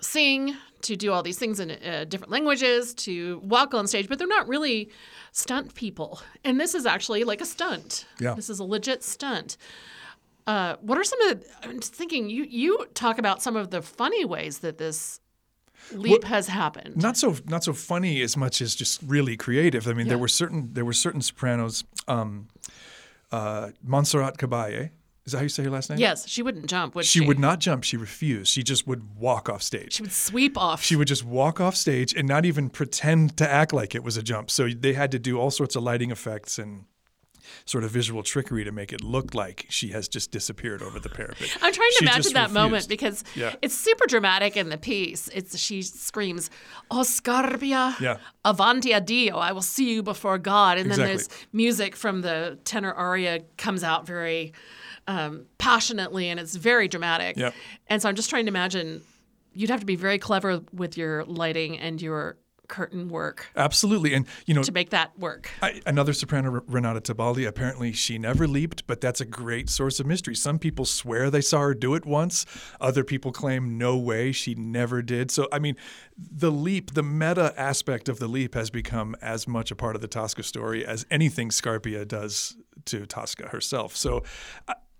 sing, 0.00 0.56
to 0.82 0.96
do 0.96 1.12
all 1.12 1.22
these 1.22 1.38
things 1.38 1.60
in 1.60 1.70
uh, 1.70 2.04
different 2.08 2.30
languages, 2.30 2.94
to 2.94 3.40
walk 3.44 3.74
on 3.74 3.86
stage, 3.86 4.08
but 4.08 4.18
they're 4.18 4.26
not 4.26 4.48
really 4.48 4.90
stunt 5.32 5.74
people. 5.74 6.20
And 6.44 6.58
this 6.60 6.74
is 6.74 6.86
actually 6.86 7.24
like 7.24 7.40
a 7.40 7.46
stunt. 7.46 8.06
Yeah. 8.18 8.34
This 8.34 8.50
is 8.50 8.58
a 8.60 8.64
legit 8.64 9.02
stunt. 9.02 9.56
Uh, 10.46 10.76
what 10.80 10.98
are 10.98 11.04
some 11.04 11.20
of 11.22 11.40
the? 11.40 11.46
I'm 11.62 11.80
just 11.80 11.94
thinking. 11.94 12.30
You 12.30 12.44
you 12.44 12.86
talk 12.94 13.18
about 13.18 13.42
some 13.42 13.56
of 13.56 13.70
the 13.70 13.82
funny 13.82 14.24
ways 14.24 14.60
that 14.60 14.78
this 14.78 15.20
leap 15.92 16.24
has 16.24 16.48
happened. 16.48 16.96
Not 16.96 17.16
so 17.16 17.36
not 17.46 17.62
so 17.62 17.72
funny 17.72 18.22
as 18.22 18.36
much 18.36 18.60
as 18.60 18.74
just 18.74 19.00
really 19.02 19.36
creative. 19.36 19.86
I 19.86 19.92
mean, 19.92 20.08
there 20.08 20.18
were 20.18 20.28
certain 20.28 20.70
there 20.72 20.84
were 20.84 20.94
certain 20.94 21.20
sopranos. 21.20 21.84
Um, 22.08 22.48
uh, 23.32 23.70
Montserrat 23.82 24.38
Caballé, 24.38 24.90
is 25.26 25.32
that 25.32 25.38
how 25.38 25.42
you 25.42 25.48
say 25.48 25.62
her 25.64 25.70
last 25.70 25.90
name? 25.90 25.98
Yes, 25.98 26.26
she 26.28 26.42
wouldn't 26.42 26.66
jump, 26.66 26.94
would 26.94 27.04
she? 27.04 27.20
She 27.20 27.26
would 27.26 27.38
not 27.38 27.58
jump. 27.60 27.84
She 27.84 27.96
refused. 27.96 28.50
She 28.50 28.62
just 28.62 28.86
would 28.86 29.16
walk 29.16 29.48
off 29.48 29.62
stage. 29.62 29.94
She 29.94 30.02
would 30.02 30.12
sweep 30.12 30.56
off. 30.58 30.82
she 30.82 30.96
would 30.96 31.08
just 31.08 31.24
walk 31.24 31.60
off 31.60 31.76
stage 31.76 32.14
and 32.14 32.26
not 32.26 32.44
even 32.46 32.70
pretend 32.70 33.36
to 33.36 33.48
act 33.48 33.72
like 33.72 33.94
it 33.94 34.02
was 34.02 34.16
a 34.16 34.22
jump. 34.22 34.50
So 34.50 34.68
they 34.68 34.94
had 34.94 35.10
to 35.12 35.18
do 35.18 35.38
all 35.38 35.50
sorts 35.50 35.76
of 35.76 35.82
lighting 35.82 36.10
effects 36.10 36.58
and 36.58 36.84
sort 37.64 37.82
of 37.82 37.90
visual 37.90 38.22
trickery 38.22 38.62
to 38.64 38.70
make 38.70 38.92
it 38.92 39.02
look 39.02 39.34
like 39.34 39.66
she 39.68 39.88
has 39.88 40.06
just 40.08 40.30
disappeared 40.30 40.82
over 40.82 41.00
the 41.00 41.08
parapet. 41.08 41.48
I'm 41.60 41.72
trying 41.72 41.90
to 41.90 41.96
She 41.98 42.04
imagine 42.04 42.32
that 42.34 42.52
moment 42.52 42.88
because 42.88 43.24
Yeah. 43.34 43.54
it's 43.60 43.74
super 43.74 44.06
dramatic 44.06 44.56
in 44.56 44.68
the 44.68 44.78
piece. 44.78 45.28
It's 45.28 45.58
she 45.58 45.82
screams, 45.82 46.48
"O 46.90 46.98
Scarpia, 47.00 47.98
Yeah. 48.00 48.18
avanti 48.44 48.92
a 48.92 49.00
Dio, 49.00 49.36
I 49.36 49.52
will 49.52 49.62
see 49.62 49.92
you 49.92 50.02
before 50.02 50.38
God." 50.38 50.78
And 50.78 50.90
then 50.90 50.98
there's 50.98 51.28
music 51.52 51.96
from 51.96 52.20
the 52.22 52.58
tenor 52.64 52.92
aria 52.92 53.40
comes 53.56 53.82
out 53.82 54.06
very 54.06 54.52
um, 55.10 55.46
passionately, 55.58 56.28
and 56.28 56.38
it's 56.38 56.54
very 56.54 56.86
dramatic. 56.86 57.36
Yep. 57.36 57.54
And 57.88 58.00
so 58.00 58.08
I'm 58.08 58.14
just 58.14 58.30
trying 58.30 58.46
to 58.46 58.50
imagine 58.50 59.02
you'd 59.52 59.70
have 59.70 59.80
to 59.80 59.86
be 59.86 59.96
very 59.96 60.18
clever 60.18 60.60
with 60.72 60.96
your 60.96 61.24
lighting 61.24 61.78
and 61.78 62.00
your 62.00 62.36
curtain 62.68 63.08
work 63.08 63.48
Absolutely, 63.56 64.14
and 64.14 64.24
you 64.46 64.54
know, 64.54 64.62
to 64.62 64.70
make 64.70 64.90
that 64.90 65.18
work. 65.18 65.50
I, 65.60 65.82
another 65.86 66.12
soprano, 66.12 66.62
Renata 66.68 67.00
Tebaldi, 67.00 67.44
apparently 67.44 67.90
she 67.90 68.16
never 68.16 68.46
leaped, 68.46 68.86
but 68.86 69.00
that's 69.00 69.20
a 69.20 69.24
great 69.24 69.68
source 69.68 69.98
of 69.98 70.06
mystery. 70.06 70.36
Some 70.36 70.60
people 70.60 70.84
swear 70.84 71.30
they 71.30 71.40
saw 71.40 71.62
her 71.62 71.74
do 71.74 71.96
it 71.96 72.06
once. 72.06 72.46
Other 72.80 73.02
people 73.02 73.32
claim 73.32 73.76
no 73.76 73.98
way 73.98 74.30
she 74.30 74.54
never 74.54 75.02
did. 75.02 75.32
So, 75.32 75.48
I 75.50 75.58
mean, 75.58 75.74
the 76.16 76.52
leap, 76.52 76.94
the 76.94 77.02
meta 77.02 77.52
aspect 77.56 78.08
of 78.08 78.20
the 78.20 78.28
leap 78.28 78.54
has 78.54 78.70
become 78.70 79.16
as 79.20 79.48
much 79.48 79.72
a 79.72 79.74
part 79.74 79.96
of 79.96 80.00
the 80.00 80.08
Tosca 80.08 80.44
story 80.44 80.86
as 80.86 81.04
anything 81.10 81.48
Scarpia 81.48 82.06
does 82.06 82.56
to 82.84 83.04
Tosca 83.04 83.48
herself. 83.48 83.96
So, 83.96 84.22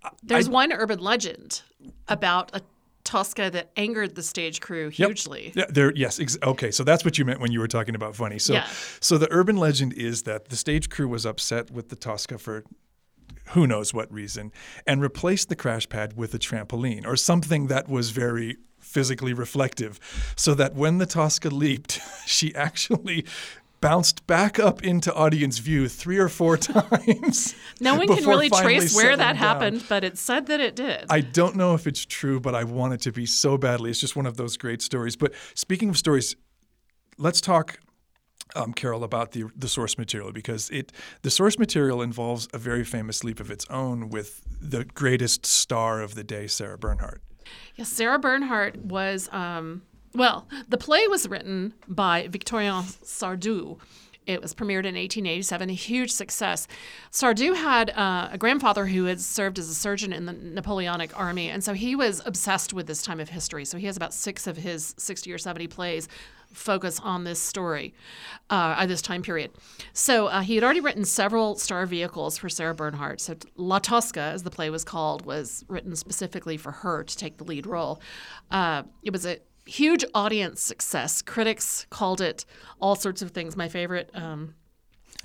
I, 0.03 0.09
There's 0.23 0.49
one 0.49 0.71
urban 0.71 0.99
legend 0.99 1.61
about 2.07 2.55
a 2.55 2.61
Tosca 3.03 3.49
that 3.51 3.71
angered 3.77 4.15
the 4.15 4.23
stage 4.23 4.61
crew 4.61 4.89
hugely. 4.89 5.51
Yeah, 5.55 5.65
there. 5.69 5.91
Yes. 5.95 6.19
Ex- 6.19 6.37
okay. 6.43 6.71
So 6.71 6.83
that's 6.83 7.03
what 7.03 7.17
you 7.17 7.25
meant 7.25 7.39
when 7.39 7.51
you 7.51 7.59
were 7.59 7.67
talking 7.67 7.95
about 7.95 8.15
funny. 8.15 8.37
So, 8.39 8.53
Yeah. 8.53 8.67
so 8.99 9.17
the 9.17 9.27
urban 9.31 9.57
legend 9.57 9.93
is 9.93 10.23
that 10.23 10.49
the 10.49 10.55
stage 10.55 10.89
crew 10.89 11.07
was 11.07 11.25
upset 11.25 11.71
with 11.71 11.89
the 11.89 11.95
Tosca 11.95 12.37
for 12.37 12.63
who 13.49 13.67
knows 13.67 13.93
what 13.93 14.11
reason, 14.13 14.51
and 14.87 15.01
replaced 15.01 15.49
the 15.49 15.55
crash 15.55 15.89
pad 15.89 16.15
with 16.15 16.33
a 16.33 16.39
trampoline 16.39 17.05
or 17.05 17.15
something 17.17 17.67
that 17.67 17.89
was 17.89 18.11
very 18.11 18.57
physically 18.79 19.33
reflective, 19.33 19.99
so 20.37 20.53
that 20.53 20.73
when 20.75 20.99
the 20.99 21.05
Tosca 21.05 21.49
leaped, 21.49 21.99
she 22.25 22.53
actually 22.55 23.25
bounced 23.81 24.25
back 24.27 24.59
up 24.59 24.83
into 24.83 25.13
audience 25.13 25.57
view 25.57 25.89
three 25.89 26.17
or 26.17 26.29
four 26.29 26.55
times. 26.57 27.55
No 27.79 27.95
one 27.95 28.07
can 28.07 28.25
really 28.25 28.49
trace 28.49 28.95
where 28.95 29.17
that 29.17 29.33
down. 29.33 29.35
happened, 29.35 29.83
but 29.89 30.03
it's 30.03 30.21
said 30.21 30.45
that 30.47 30.61
it 30.61 30.75
did. 30.75 31.05
I 31.09 31.21
don't 31.21 31.55
know 31.55 31.73
if 31.73 31.87
it's 31.87 32.05
true, 32.05 32.39
but 32.39 32.55
I 32.55 32.63
want 32.63 32.93
it 32.93 33.01
to 33.01 33.11
be 33.11 33.25
so 33.25 33.57
badly. 33.57 33.89
It's 33.89 33.99
just 33.99 34.15
one 34.15 34.25
of 34.25 34.37
those 34.37 34.55
great 34.55 34.81
stories. 34.81 35.15
But 35.15 35.33
speaking 35.55 35.89
of 35.89 35.97
stories, 35.97 36.35
let's 37.17 37.41
talk, 37.41 37.79
um, 38.55 38.73
Carol, 38.73 39.03
about 39.03 39.31
the 39.31 39.45
the 39.55 39.67
source 39.67 39.97
material 39.97 40.31
because 40.31 40.69
it 40.69 40.91
the 41.23 41.31
source 41.31 41.57
material 41.57 42.01
involves 42.01 42.47
a 42.53 42.57
very 42.57 42.83
famous 42.83 43.23
leap 43.23 43.39
of 43.39 43.49
its 43.49 43.65
own 43.69 44.09
with 44.09 44.41
the 44.61 44.85
greatest 44.85 45.45
star 45.45 46.01
of 46.01 46.15
the 46.15 46.23
day, 46.23 46.47
Sarah 46.47 46.77
Bernhardt. 46.77 47.21
Yes, 47.75 47.89
Sarah 47.89 48.19
Bernhardt 48.19 48.77
was, 48.77 49.27
um, 49.31 49.81
well, 50.13 50.47
the 50.67 50.77
play 50.77 51.07
was 51.07 51.27
written 51.27 51.73
by 51.87 52.27
Victorien 52.27 52.83
Sardou, 53.03 53.79
It 54.27 54.41
was 54.41 54.53
premiered 54.53 54.85
in 54.85 54.95
1887, 54.95 55.69
a 55.69 55.73
huge 55.73 56.11
success. 56.11 56.67
Sardou 57.11 57.55
had 57.55 57.91
uh, 57.91 58.29
a 58.31 58.37
grandfather 58.37 58.85
who 58.85 59.05
had 59.05 59.21
served 59.21 59.57
as 59.57 59.69
a 59.69 59.73
surgeon 59.73 60.13
in 60.13 60.25
the 60.25 60.33
Napoleonic 60.33 61.17
army, 61.17 61.49
and 61.49 61.63
so 61.63 61.73
he 61.73 61.95
was 61.95 62.21
obsessed 62.25 62.73
with 62.73 62.87
this 62.87 63.01
time 63.01 63.19
of 63.19 63.29
history. 63.29 63.65
So 63.65 63.77
he 63.77 63.87
has 63.87 63.97
about 63.97 64.13
six 64.13 64.47
of 64.47 64.57
his 64.57 64.93
60 64.97 65.31
or 65.31 65.37
70 65.37 65.67
plays 65.67 66.07
focus 66.53 66.99
on 66.99 67.23
this 67.23 67.39
story 67.41 67.93
uh, 68.49 68.85
this 68.85 69.01
time 69.01 69.21
period. 69.21 69.51
So 69.93 70.27
uh, 70.27 70.41
he 70.41 70.55
had 70.55 70.63
already 70.63 70.81
written 70.81 71.05
several 71.05 71.55
star 71.55 71.85
vehicles 71.85 72.37
for 72.37 72.49
Sarah 72.49 72.75
Bernhardt. 72.75 73.21
So 73.21 73.35
La 73.55 73.79
Tosca, 73.79 74.19
as 74.19 74.43
the 74.43 74.51
play 74.51 74.69
was 74.69 74.83
called, 74.83 75.25
was 75.25 75.63
written 75.67 75.95
specifically 75.95 76.57
for 76.57 76.71
her 76.71 77.03
to 77.03 77.17
take 77.17 77.37
the 77.37 77.43
lead 77.43 77.65
role. 77.65 78.01
Uh, 78.49 78.83
it 79.03 79.11
was 79.11 79.25
a 79.25 79.39
huge 79.65 80.03
audience 80.13 80.61
success. 80.61 81.21
Critics 81.21 81.85
called 81.89 82.21
it 82.21 82.45
all 82.79 82.95
sorts 82.95 83.21
of 83.21 83.31
things. 83.31 83.55
My 83.55 83.69
favorite. 83.69 84.09
Um, 84.13 84.55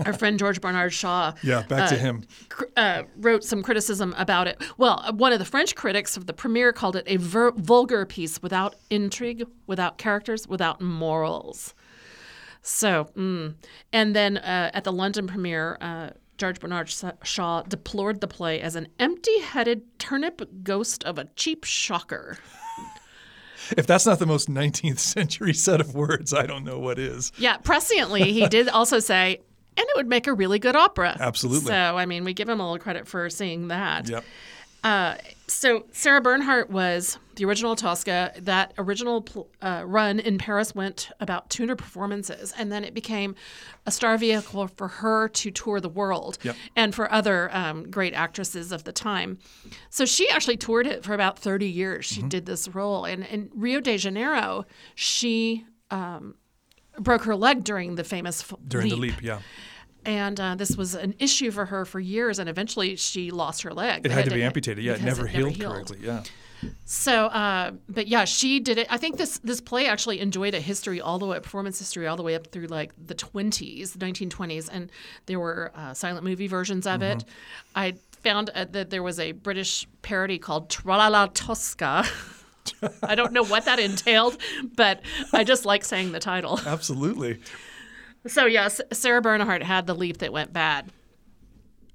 our 0.04 0.12
friend 0.12 0.38
George 0.38 0.60
Bernard 0.60 0.92
Shaw. 0.92 1.32
Yeah, 1.42 1.62
back 1.62 1.88
to 1.88 1.96
him. 1.96 2.24
cr- 2.50 2.64
Uh, 2.76 3.02
wrote 3.16 3.42
some 3.44 3.62
criticism 3.62 4.14
about 4.18 4.46
it. 4.46 4.62
Well, 4.76 5.02
uh, 5.02 5.12
one 5.12 5.32
of 5.32 5.38
the 5.38 5.46
French 5.46 5.74
critics 5.74 6.18
of 6.18 6.26
the 6.26 6.34
premiere 6.34 6.72
called 6.74 6.96
it 6.96 7.04
a 7.06 7.16
ver- 7.16 7.52
vulgar 7.52 8.04
piece 8.04 8.42
without 8.42 8.74
intrigue, 8.90 9.46
without 9.66 9.96
characters, 9.96 10.46
without 10.46 10.82
morals. 10.82 11.74
So, 12.60 13.08
mm. 13.16 13.54
and 13.92 14.14
then 14.14 14.36
uh, 14.36 14.70
at 14.74 14.84
the 14.84 14.92
London 14.92 15.26
premiere, 15.26 15.78
uh, 15.80 16.10
George 16.36 16.60
Bernard 16.60 16.92
Shaw 17.22 17.62
deplored 17.62 18.20
the 18.20 18.26
play 18.28 18.60
as 18.60 18.76
an 18.76 18.88
empty 18.98 19.38
headed 19.40 19.98
turnip 19.98 20.42
ghost 20.62 21.04
of 21.04 21.16
a 21.16 21.24
cheap 21.36 21.64
shocker. 21.64 22.36
If 23.76 23.86
that's 23.86 24.06
not 24.06 24.18
the 24.18 24.26
most 24.26 24.48
19th 24.50 24.98
century 24.98 25.54
set 25.54 25.80
of 25.80 25.94
words, 25.94 26.32
I 26.32 26.46
don't 26.46 26.64
know 26.64 26.78
what 26.78 26.98
is. 26.98 27.32
Yeah, 27.38 27.58
presciently, 27.58 28.24
he 28.24 28.46
did 28.48 28.68
also 28.68 28.98
say, 28.98 29.40
and 29.76 29.86
it 29.88 29.96
would 29.96 30.08
make 30.08 30.26
a 30.26 30.32
really 30.32 30.58
good 30.58 30.76
opera. 30.76 31.16
Absolutely. 31.18 31.68
So, 31.68 31.74
I 31.96 32.06
mean, 32.06 32.24
we 32.24 32.34
give 32.34 32.48
him 32.48 32.60
a 32.60 32.62
little 32.64 32.82
credit 32.82 33.06
for 33.06 33.28
seeing 33.30 33.68
that. 33.68 34.08
Yep. 34.08 34.24
Uh, 34.84 35.14
so 35.48 35.86
Sarah 35.92 36.20
Bernhardt 36.20 36.70
was 36.70 37.18
the 37.36 37.44
original 37.44 37.76
Tosca. 37.76 38.32
That 38.38 38.72
original 38.78 39.22
pl- 39.22 39.48
uh, 39.62 39.82
run 39.86 40.18
in 40.18 40.38
Paris 40.38 40.74
went 40.74 41.10
about 41.20 41.50
200 41.50 41.76
performances, 41.76 42.52
and 42.58 42.72
then 42.72 42.82
it 42.82 42.94
became 42.94 43.34
a 43.86 43.90
star 43.90 44.16
vehicle 44.18 44.68
for 44.76 44.88
her 44.88 45.28
to 45.28 45.50
tour 45.50 45.80
the 45.80 45.88
world 45.88 46.38
Yep. 46.42 46.56
and 46.74 46.94
for 46.94 47.12
other 47.12 47.54
um, 47.54 47.90
great 47.90 48.14
actresses 48.14 48.72
of 48.72 48.84
the 48.84 48.92
time. 48.92 49.38
So 49.90 50.04
she 50.04 50.28
actually 50.30 50.56
toured 50.56 50.86
it 50.86 51.04
for 51.04 51.14
about 51.14 51.38
30 51.38 51.66
years. 51.68 52.10
Mm-hmm. 52.10 52.22
She 52.22 52.28
did 52.28 52.46
this 52.46 52.68
role, 52.68 53.04
and 53.04 53.24
in 53.26 53.50
Rio 53.54 53.80
de 53.80 53.96
Janeiro, 53.98 54.64
she 54.94 55.64
um, 55.90 56.34
broke 56.98 57.22
her 57.24 57.36
leg 57.36 57.62
during 57.62 57.94
the 57.96 58.04
famous 58.04 58.40
f- 58.42 58.58
During 58.66 58.88
the 58.88 58.96
leap, 58.96 59.22
yeah. 59.22 59.40
And 60.06 60.40
uh, 60.40 60.54
this 60.54 60.76
was 60.76 60.94
an 60.94 61.14
issue 61.18 61.50
for 61.50 61.66
her 61.66 61.84
for 61.84 62.00
years, 62.00 62.38
and 62.38 62.48
eventually 62.48 62.96
she 62.96 63.30
lost 63.30 63.62
her 63.62 63.74
leg. 63.74 64.06
It 64.06 64.12
had 64.12 64.24
to 64.24 64.30
be 64.30 64.42
amputated. 64.42 64.82
Yeah, 64.82 64.92
it 64.92 65.02
because 65.02 65.18
never 65.18 65.26
healed 65.26 65.60
correctly. 65.60 65.98
Yeah. 66.00 66.22
So, 66.84 67.26
uh, 67.26 67.72
but 67.88 68.06
yeah, 68.06 68.24
she 68.24 68.60
did 68.60 68.78
it. 68.78 68.86
I 68.88 68.96
think 68.96 69.18
this 69.18 69.38
this 69.38 69.60
play 69.60 69.86
actually 69.86 70.20
enjoyed 70.20 70.54
a 70.54 70.60
history 70.60 71.00
all 71.00 71.18
the 71.18 71.26
way, 71.26 71.38
performance 71.40 71.78
history 71.78 72.06
all 72.06 72.16
the 72.16 72.22
way 72.22 72.34
up 72.34 72.46
through 72.46 72.68
like 72.68 72.92
the 73.04 73.14
twenties, 73.14 73.92
the 73.92 73.98
nineteen 73.98 74.30
twenties, 74.30 74.68
and 74.68 74.90
there 75.26 75.40
were 75.40 75.72
uh, 75.74 75.92
silent 75.92 76.24
movie 76.24 76.46
versions 76.46 76.86
of 76.86 77.02
it. 77.02 77.24
I 77.74 77.96
found 78.22 78.50
uh, 78.54 78.64
that 78.70 78.90
there 78.90 79.02
was 79.02 79.18
a 79.18 79.32
British 79.32 79.86
parody 80.02 80.38
called 80.38 80.70
Tralala 80.70 81.30
Tosca. 81.34 82.04
I 83.02 83.14
don't 83.14 83.32
know 83.32 83.44
what 83.44 83.66
that 83.66 83.78
entailed, 83.78 84.38
but 84.74 85.02
I 85.32 85.44
just 85.44 85.64
like 85.64 85.84
saying 85.84 86.12
the 86.12 86.20
title. 86.20 86.58
Absolutely. 86.66 87.38
So 88.28 88.46
yes, 88.46 88.80
Sarah 88.92 89.20
Bernhardt 89.22 89.62
had 89.62 89.86
the 89.86 89.94
leap 89.94 90.18
that 90.18 90.32
went 90.32 90.52
bad. 90.52 90.90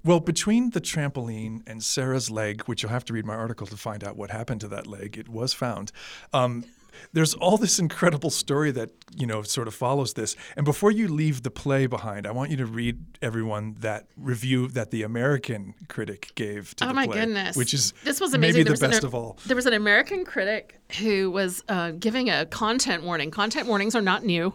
Well, 0.04 0.20
between 0.20 0.72
the 0.72 0.82
trampoline 0.82 1.62
and 1.68 1.84
Sarah's 1.84 2.32
leg, 2.32 2.64
which 2.64 2.82
you'll 2.82 2.92
have 2.92 3.06
to 3.06 3.14
read 3.14 3.26
my 3.26 3.36
article 3.36 3.68
to 3.68 3.78
find 3.78 4.04
out 4.04 4.16
what 4.16 4.32
happened 4.32 4.62
to 4.62 4.68
that 4.70 4.88
leg, 4.88 5.16
it 5.18 5.30
was 5.30 5.54
found. 5.54 5.92
Um, 6.34 6.66
there's 7.14 7.34
all 7.36 7.58
this 7.58 7.78
incredible 7.80 8.30
story 8.32 8.72
that 8.72 8.90
you 9.16 9.26
know 9.28 9.44
sort 9.44 9.68
of 9.68 9.74
follows 9.76 10.14
this. 10.14 10.36
And 10.58 10.66
before 10.66 10.92
you 10.92 11.08
leave 11.08 11.44
the 11.44 11.52
play 11.52 11.86
behind, 11.88 12.26
I 12.28 12.32
want 12.32 12.50
you 12.52 12.58
to 12.58 12.66
read 12.66 13.00
everyone 13.22 13.76
that 13.80 14.08
review 14.18 14.68
that 14.70 14.92
the 14.92 15.04
American 15.04 15.74
critic 15.88 16.32
gave 16.36 16.76
to 16.78 16.86
Oh 16.86 16.88
the 16.90 16.94
my 16.96 17.08
goodness! 17.08 17.56
which 17.56 17.74
is 17.74 17.94
this 18.04 18.20
was 18.20 18.34
amazing. 18.34 18.54
maybe 18.56 18.64
There 18.64 18.66
the 18.66 18.72
was 18.72 18.82
an- 18.84 18.90
best 18.92 19.04
of 19.04 19.16
all. 19.16 19.38
There 19.46 19.56
was 19.56 19.68
an 19.68 19.74
American 19.74 20.26
critic 20.26 20.80
who 21.00 21.32
was 21.32 21.64
uh, 21.70 21.92
giving 21.92 22.30
a 22.30 22.46
content 22.48 23.04
warning. 23.04 23.32
Content 23.32 23.68
warnings 23.68 23.96
are 23.96 24.02
not 24.02 24.24
new. 24.26 24.54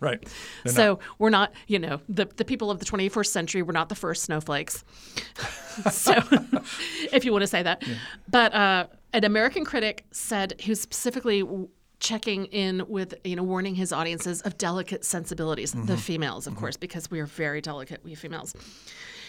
Right. 0.00 0.22
They're 0.22 0.30
not- 0.64 0.74
So 0.74 0.98
we're 1.18 1.30
not, 1.30 1.52
you 1.66 1.78
know, 1.78 2.00
the, 2.08 2.26
the 2.36 2.44
people 2.44 2.70
of 2.70 2.78
the 2.78 2.84
21st 2.84 3.26
century, 3.26 3.62
we're 3.62 3.72
not 3.72 3.88
the 3.88 3.94
first 3.94 4.22
snowflakes. 4.24 4.84
so 5.90 6.14
if 7.12 7.24
you 7.24 7.32
want 7.32 7.42
to 7.42 7.46
say 7.48 7.62
that. 7.62 7.82
But 8.28 8.54
uh, 8.54 8.86
an 9.12 9.24
American 9.24 9.64
critic 9.64 10.04
said 10.10 10.54
he 10.58 10.70
was 10.70 10.80
specifically 10.80 11.42
checking 12.00 12.46
in 12.46 12.84
with, 12.88 13.14
you 13.24 13.34
know, 13.36 13.42
warning 13.42 13.74
his 13.74 13.92
audiences 13.92 14.42
of 14.42 14.58
delicate 14.58 15.04
sensibilities, 15.04 15.72
the 15.72 15.96
females, 15.96 16.46
of 16.46 16.54
course, 16.56 16.76
because 16.76 17.10
we 17.10 17.18
are 17.20 17.26
very 17.26 17.60
delicate, 17.60 18.04
we 18.04 18.14
females. 18.14 18.54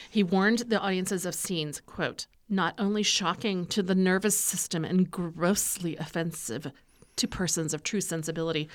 He 0.09 0.23
warned 0.23 0.59
the 0.59 0.79
audiences 0.79 1.25
of 1.25 1.35
scenes, 1.35 1.81
quote, 1.85 2.27
not 2.49 2.73
only 2.77 3.01
shocking 3.03 3.65
to 3.67 3.81
the 3.81 3.95
nervous 3.95 4.37
system 4.37 4.83
and 4.85 5.09
grossly 5.09 5.95
offensive 5.97 6.71
to 7.15 7.27
persons 7.27 7.73
of 7.73 7.81
true 7.83 8.01
sensibility, 8.01 8.67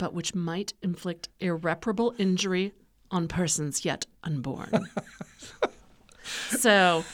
but 0.00 0.14
which 0.14 0.34
might 0.34 0.72
inflict 0.80 1.28
irreparable 1.40 2.14
injury 2.16 2.72
on 3.10 3.28
persons 3.28 3.84
yet 3.84 4.06
unborn. 4.24 4.88
so, 6.48 7.04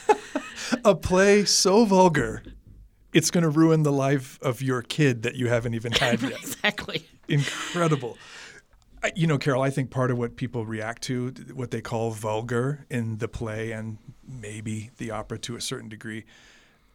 a 0.85 0.95
play 0.95 1.43
so 1.43 1.83
vulgar, 1.83 2.41
it's 3.11 3.29
going 3.29 3.43
to 3.43 3.49
ruin 3.49 3.83
the 3.83 3.91
life 3.91 4.39
of 4.41 4.61
your 4.61 4.81
kid 4.81 5.23
that 5.23 5.35
you 5.35 5.49
haven't 5.49 5.73
even 5.73 5.91
had 5.91 6.21
yet. 6.21 6.39
exactly. 6.39 7.05
incredible. 7.27 8.17
You 9.15 9.27
know, 9.27 9.37
Carol, 9.37 9.61
I 9.61 9.69
think 9.69 9.91
part 9.91 10.09
of 10.09 10.17
what 10.17 10.37
people 10.37 10.65
react 10.65 11.01
to, 11.03 11.33
what 11.53 11.71
they 11.71 11.81
call 11.81 12.11
vulgar 12.11 12.85
in 12.89 13.17
the 13.17 13.27
play 13.27 13.73
and 13.73 13.97
maybe 14.25 14.91
the 14.97 15.11
opera 15.11 15.39
to 15.39 15.57
a 15.57 15.61
certain 15.61 15.89
degree, 15.89 16.23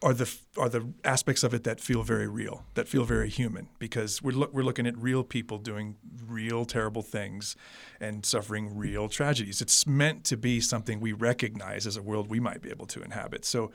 are 0.02 0.12
the 0.12 0.32
are 0.56 0.68
the 0.68 0.92
aspects 1.04 1.42
of 1.42 1.54
it 1.54 1.64
that 1.64 1.80
feel 1.80 2.02
very 2.02 2.28
real, 2.28 2.64
that 2.74 2.88
feel 2.88 3.04
very 3.04 3.28
human, 3.28 3.68
because 3.78 4.22
we're 4.22 4.32
look, 4.32 4.52
we're 4.52 4.64
looking 4.64 4.86
at 4.86 4.96
real 4.96 5.22
people 5.22 5.58
doing 5.58 5.96
real 6.26 6.64
terrible 6.64 7.02
things 7.02 7.56
and 8.00 8.26
suffering 8.26 8.76
real 8.76 9.08
tragedies. 9.08 9.60
It's 9.60 9.86
meant 9.86 10.24
to 10.24 10.36
be 10.36 10.60
something 10.60 11.00
we 11.00 11.12
recognize 11.12 11.86
as 11.86 11.96
a 11.96 12.02
world 12.02 12.28
we 12.28 12.40
might 12.40 12.62
be 12.62 12.70
able 12.70 12.86
to 12.86 13.02
inhabit. 13.02 13.44
So. 13.44 13.70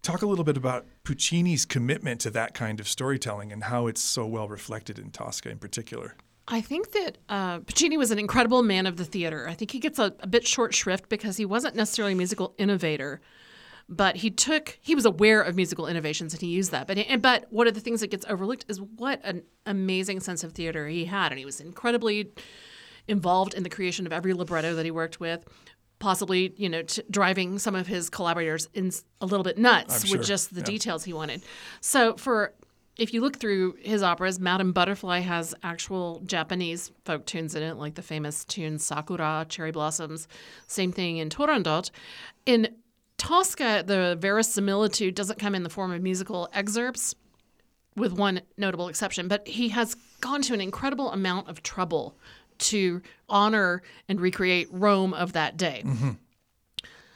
Talk 0.00 0.22
a 0.22 0.26
little 0.26 0.44
bit 0.44 0.56
about 0.56 0.86
Puccini's 1.02 1.64
commitment 1.64 2.20
to 2.20 2.30
that 2.30 2.54
kind 2.54 2.78
of 2.78 2.86
storytelling 2.86 3.50
and 3.50 3.64
how 3.64 3.88
it's 3.88 4.00
so 4.00 4.26
well 4.26 4.46
reflected 4.46 4.96
in 4.96 5.10
Tosca 5.10 5.50
in 5.50 5.58
particular. 5.58 6.14
I 6.46 6.60
think 6.60 6.92
that 6.92 7.18
uh, 7.28 7.58
Puccini 7.58 7.98
was 7.98 8.10
an 8.10 8.18
incredible 8.18 8.62
man 8.62 8.86
of 8.86 8.96
the 8.96 9.04
theater. 9.04 9.48
I 9.48 9.54
think 9.54 9.70
he 9.70 9.80
gets 9.80 9.98
a, 9.98 10.14
a 10.20 10.26
bit 10.26 10.46
short 10.46 10.72
shrift 10.72 11.08
because 11.08 11.36
he 11.36 11.44
wasn't 11.44 11.74
necessarily 11.74 12.12
a 12.12 12.16
musical 12.16 12.54
innovator, 12.58 13.20
but 13.88 14.16
he 14.16 14.30
took 14.30 14.78
he 14.80 14.94
was 14.94 15.04
aware 15.04 15.40
of 15.40 15.56
musical 15.56 15.86
innovations 15.86 16.34
and 16.34 16.42
he 16.42 16.48
used 16.48 16.70
that. 16.72 16.86
But 16.86 16.98
and, 16.98 17.22
but 17.22 17.50
one 17.50 17.66
of 17.66 17.74
the 17.74 17.80
things 17.80 18.00
that 18.00 18.10
gets 18.10 18.26
overlooked 18.28 18.66
is 18.68 18.80
what 18.80 19.20
an 19.24 19.42
amazing 19.66 20.20
sense 20.20 20.44
of 20.44 20.52
theater 20.52 20.88
he 20.88 21.06
had, 21.06 21.32
and 21.32 21.38
he 21.38 21.44
was 21.44 21.60
incredibly 21.60 22.30
involved 23.06 23.54
in 23.54 23.62
the 23.62 23.70
creation 23.70 24.06
of 24.06 24.12
every 24.12 24.34
libretto 24.34 24.74
that 24.74 24.84
he 24.84 24.90
worked 24.90 25.20
with. 25.20 25.44
Possibly, 25.98 26.54
you 26.56 26.68
know, 26.68 26.82
t- 26.82 27.02
driving 27.10 27.58
some 27.58 27.74
of 27.74 27.88
his 27.88 28.08
collaborators 28.08 28.68
in 28.72 28.92
a 29.20 29.26
little 29.26 29.42
bit 29.42 29.58
nuts 29.58 30.04
I'm 30.04 30.10
with 30.10 30.20
sure, 30.20 30.22
just 30.22 30.54
the 30.54 30.60
yeah. 30.60 30.66
details 30.66 31.04
he 31.04 31.12
wanted. 31.12 31.42
So 31.80 32.14
for 32.16 32.54
if 32.98 33.14
you 33.14 33.20
look 33.20 33.38
through 33.38 33.76
his 33.80 34.02
operas, 34.02 34.38
Madame 34.38 34.72
Butterfly 34.72 35.20
has 35.20 35.54
actual 35.62 36.20
Japanese 36.26 36.92
folk 37.04 37.24
tunes 37.26 37.54
in 37.54 37.62
it, 37.62 37.76
like 37.76 37.94
the 37.94 38.02
famous 38.02 38.44
tune 38.44 38.78
Sakura, 38.78 39.46
Cherry 39.48 39.70
Blossoms. 39.70 40.28
Same 40.66 40.92
thing 40.92 41.16
in 41.16 41.30
Turandot. 41.30 41.90
In 42.44 42.76
Tosca, 43.18 43.84
the 43.86 44.16
verisimilitude 44.18 45.14
doesn't 45.14 45.38
come 45.38 45.54
in 45.54 45.62
the 45.62 45.70
form 45.70 45.92
of 45.92 46.02
musical 46.02 46.48
excerpts, 46.52 47.14
with 47.96 48.12
one 48.12 48.40
notable 48.56 48.88
exception, 48.88 49.28
but 49.28 49.46
he 49.46 49.68
has 49.68 49.94
gone 50.20 50.40
to 50.42 50.54
an 50.54 50.60
incredible 50.60 51.12
amount 51.12 51.48
of 51.48 51.62
trouble 51.62 52.16
to 52.58 53.02
honor 53.28 53.82
and 54.08 54.20
recreate 54.20 54.68
Rome 54.70 55.12
of 55.14 55.32
that 55.32 55.56
day. 55.56 55.82
Mm-hmm. 55.84 56.10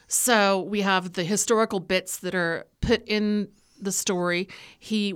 So 0.09 0.61
we 0.63 0.83
have 0.83 1.15
the 1.15 1.25
historical 1.25 1.81
bits 1.81 2.19
that 2.19 2.35
are 2.35 2.67
put 2.81 3.03
in 3.07 3.49
the 3.81 3.93
story. 3.93 4.49
He 4.79 5.15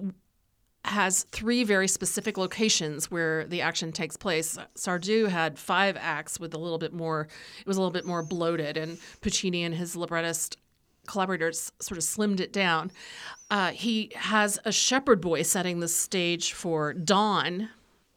has 0.85 1.25
three 1.25 1.65
very 1.65 1.89
specific 1.89 2.39
locations 2.39 3.11
where 3.11 3.45
the 3.47 3.61
action 3.61 3.93
takes 3.93 4.17
place. 4.17 4.57
Sardou 4.77 5.29
had 5.29 5.59
five 5.59 5.97
acts 6.01 6.39
with 6.39 6.55
a 6.55 6.59
little 6.59 6.79
bit 6.79 6.93
more, 6.93 7.29
it 7.61 7.67
was 7.67 7.77
a 7.77 7.81
little 7.81 7.93
bit 7.93 8.07
more 8.07 8.23
bloated, 8.23 8.77
and 8.77 8.99
Puccini 9.21 9.65
and 9.65 9.75
his 9.75 9.97
librettist 9.97 10.59
collaborators 11.07 11.73
sort 11.81 11.99
of 11.99 12.05
slimmed 12.05 12.41
it 12.41 12.53
down. 12.53 12.91
Uh, 13.51 13.71
he 13.71 14.11
has 14.15 14.59
a 14.65 14.73
shepherd 14.73 15.21
boy 15.21 15.43
setting 15.43 15.81
the 15.81 15.89
stage 15.89 16.53
for 16.53 16.93
Dawn 16.93 17.71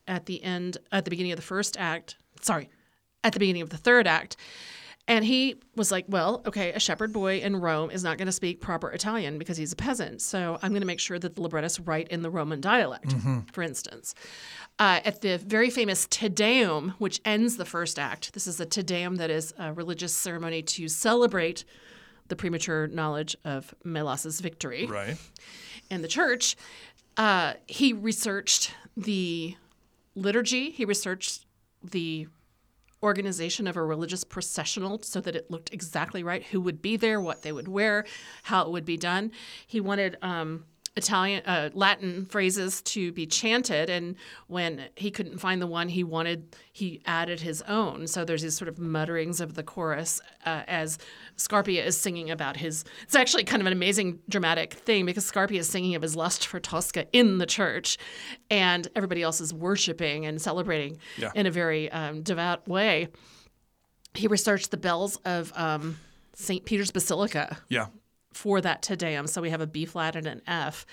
at 0.08 0.26
the 0.26 0.44
end, 0.44 0.78
at 0.92 1.06
the 1.06 1.10
beginning 1.10 1.32
of 1.32 1.38
the 1.38 1.44
first 1.44 1.78
act. 1.78 2.18
Sorry, 2.42 2.70
at 3.24 3.34
the 3.34 3.40
beginning 3.40 3.62
of 3.62 3.70
the 3.70 3.78
third 3.78 4.08
act. 4.08 4.36
And 5.08 5.26
he 5.26 5.56
was 5.76 5.92
like, 5.92 6.06
well, 6.08 6.44
okay, 6.46 6.72
a 6.72 6.80
shepherd 6.80 7.12
boy 7.12 7.40
in 7.40 7.56
Rome 7.56 7.90
is 7.90 8.04
not 8.04 8.20
going 8.20 8.28
to 8.28 8.32
speak 8.32 8.62
proper 8.62 8.92
Italian 8.92 9.40
because 9.40 9.58
he's 9.58 9.74
a 9.74 9.76
peasant. 9.76 10.22
So 10.22 10.60
I'm 10.62 10.70
going 10.70 10.82
to 10.82 10.88
make 10.88 11.00
sure 11.00 11.18
that 11.18 11.34
the 11.34 11.42
librettists 11.42 11.80
write 11.80 12.10
in 12.10 12.22
the 12.22 12.30
Roman 12.30 12.62
dialect, 12.62 13.16
for 13.52 13.64
instance. 13.64 14.14
Uh, 14.78 15.00
at 15.04 15.22
the 15.22 15.38
very 15.40 15.72
famous 15.72 16.06
Te 16.06 16.30
Deum, 16.30 16.94
which 17.00 17.22
ends 17.26 17.58
the 17.58 17.66
first 17.66 17.98
act, 17.98 18.34
this 18.34 18.46
is 18.46 18.60
a 18.60 18.68
Te 18.68 18.84
Deum 18.84 19.16
that 19.16 19.32
is 19.32 19.52
a 19.58 19.74
religious 19.74 20.14
ceremony 20.14 20.62
to 20.62 20.88
celebrate 20.88 21.66
the 22.30 22.36
premature 22.36 22.88
knowledge 22.88 23.36
of 23.44 23.74
Melas's 23.84 24.40
victory 24.40 24.86
Right. 24.88 25.18
in 25.90 26.02
the 26.02 26.08
church, 26.08 26.56
uh, 27.18 27.54
he 27.68 27.92
researched 27.94 28.74
the 28.96 29.56
liturgy. 30.16 30.72
He 30.72 30.86
researched 30.86 31.46
the 31.84 32.28
organization 33.02 33.68
of 33.68 33.78
a 33.78 33.84
religious 33.84 34.24
processional 34.24 35.02
so 35.04 35.22
that 35.22 35.36
it 35.36 35.50
looked 35.50 35.74
exactly 35.74 36.22
right. 36.24 36.44
Who 36.48 36.60
would 36.62 36.82
be 36.82 36.98
there, 36.98 37.22
what 37.22 37.44
they 37.44 37.52
would 37.52 37.68
wear, 37.68 38.06
how 38.44 38.64
it 38.64 38.72
would 38.72 38.86
be 38.86 38.98
done. 38.98 39.32
He 39.66 39.80
wanted 39.80 40.18
um, 40.22 40.66
Italian, 40.96 41.44
uh, 41.46 41.70
Latin 41.74 42.26
phrases 42.26 42.82
to 42.82 43.12
be 43.12 43.26
chanted, 43.26 43.90
and 43.90 44.16
when 44.48 44.86
he 44.96 45.12
couldn't 45.12 45.38
find 45.38 45.62
the 45.62 45.68
one 45.68 45.88
he 45.90 46.04
wanted, 46.04 46.56
he 46.74 47.02
added 47.06 47.40
his 47.42 47.62
own. 47.64 48.08
So 48.08 48.26
there's 48.26 48.42
these 48.42 48.58
sort 48.58 48.68
of 48.70 48.78
mutterings 48.80 49.40
of 49.40 49.54
the 49.54 49.64
chorus 49.64 50.20
uh, 50.46 50.64
as 50.68 50.98
Scarpia 51.38 51.86
is 51.86 52.00
singing 52.00 52.32
about 52.32 52.58
his. 52.58 52.84
It's 53.04 53.16
actually 53.16 53.44
kind 53.46 53.62
of 53.62 53.68
an 53.68 53.74
amazing 53.74 54.20
dramatic 54.28 54.74
thing 54.74 55.06
because 55.06 55.30
Scarpia 55.30 55.60
is 55.60 55.70
singing 55.70 55.96
of 55.96 56.02
his 56.02 56.16
lust 56.16 56.48
for 56.48 56.60
Tosca 56.60 57.06
in 57.14 57.38
the 57.38 57.46
church, 57.46 57.98
and 58.50 58.88
everybody 58.96 59.22
else 59.22 59.40
is 59.40 59.54
worshiping 59.54 60.26
and 60.26 60.42
celebrating 60.42 60.98
Yeah. 61.18 61.32
in 61.36 61.46
a 61.46 61.52
very 61.52 61.92
um, 61.92 62.24
devout 62.24 62.68
way. 62.68 63.10
He 64.16 64.28
researched 64.28 64.72
the 64.72 64.78
bells 64.78 65.18
of 65.18 65.54
um, 65.56 65.98
St. 66.34 66.66
Peter's 66.66 66.92
Basilica 66.92 67.58
Yeah. 67.70 67.88
For 68.34 68.62
that 68.62 68.82
Te 68.82 68.96
Deum. 68.96 69.28
So 69.28 69.42
we 69.42 69.50
have 69.50 69.62
a 69.62 69.68
B 69.68 69.86
flat 69.86 70.16
and 70.16 70.28
an 70.28 70.42
F. 70.48 70.86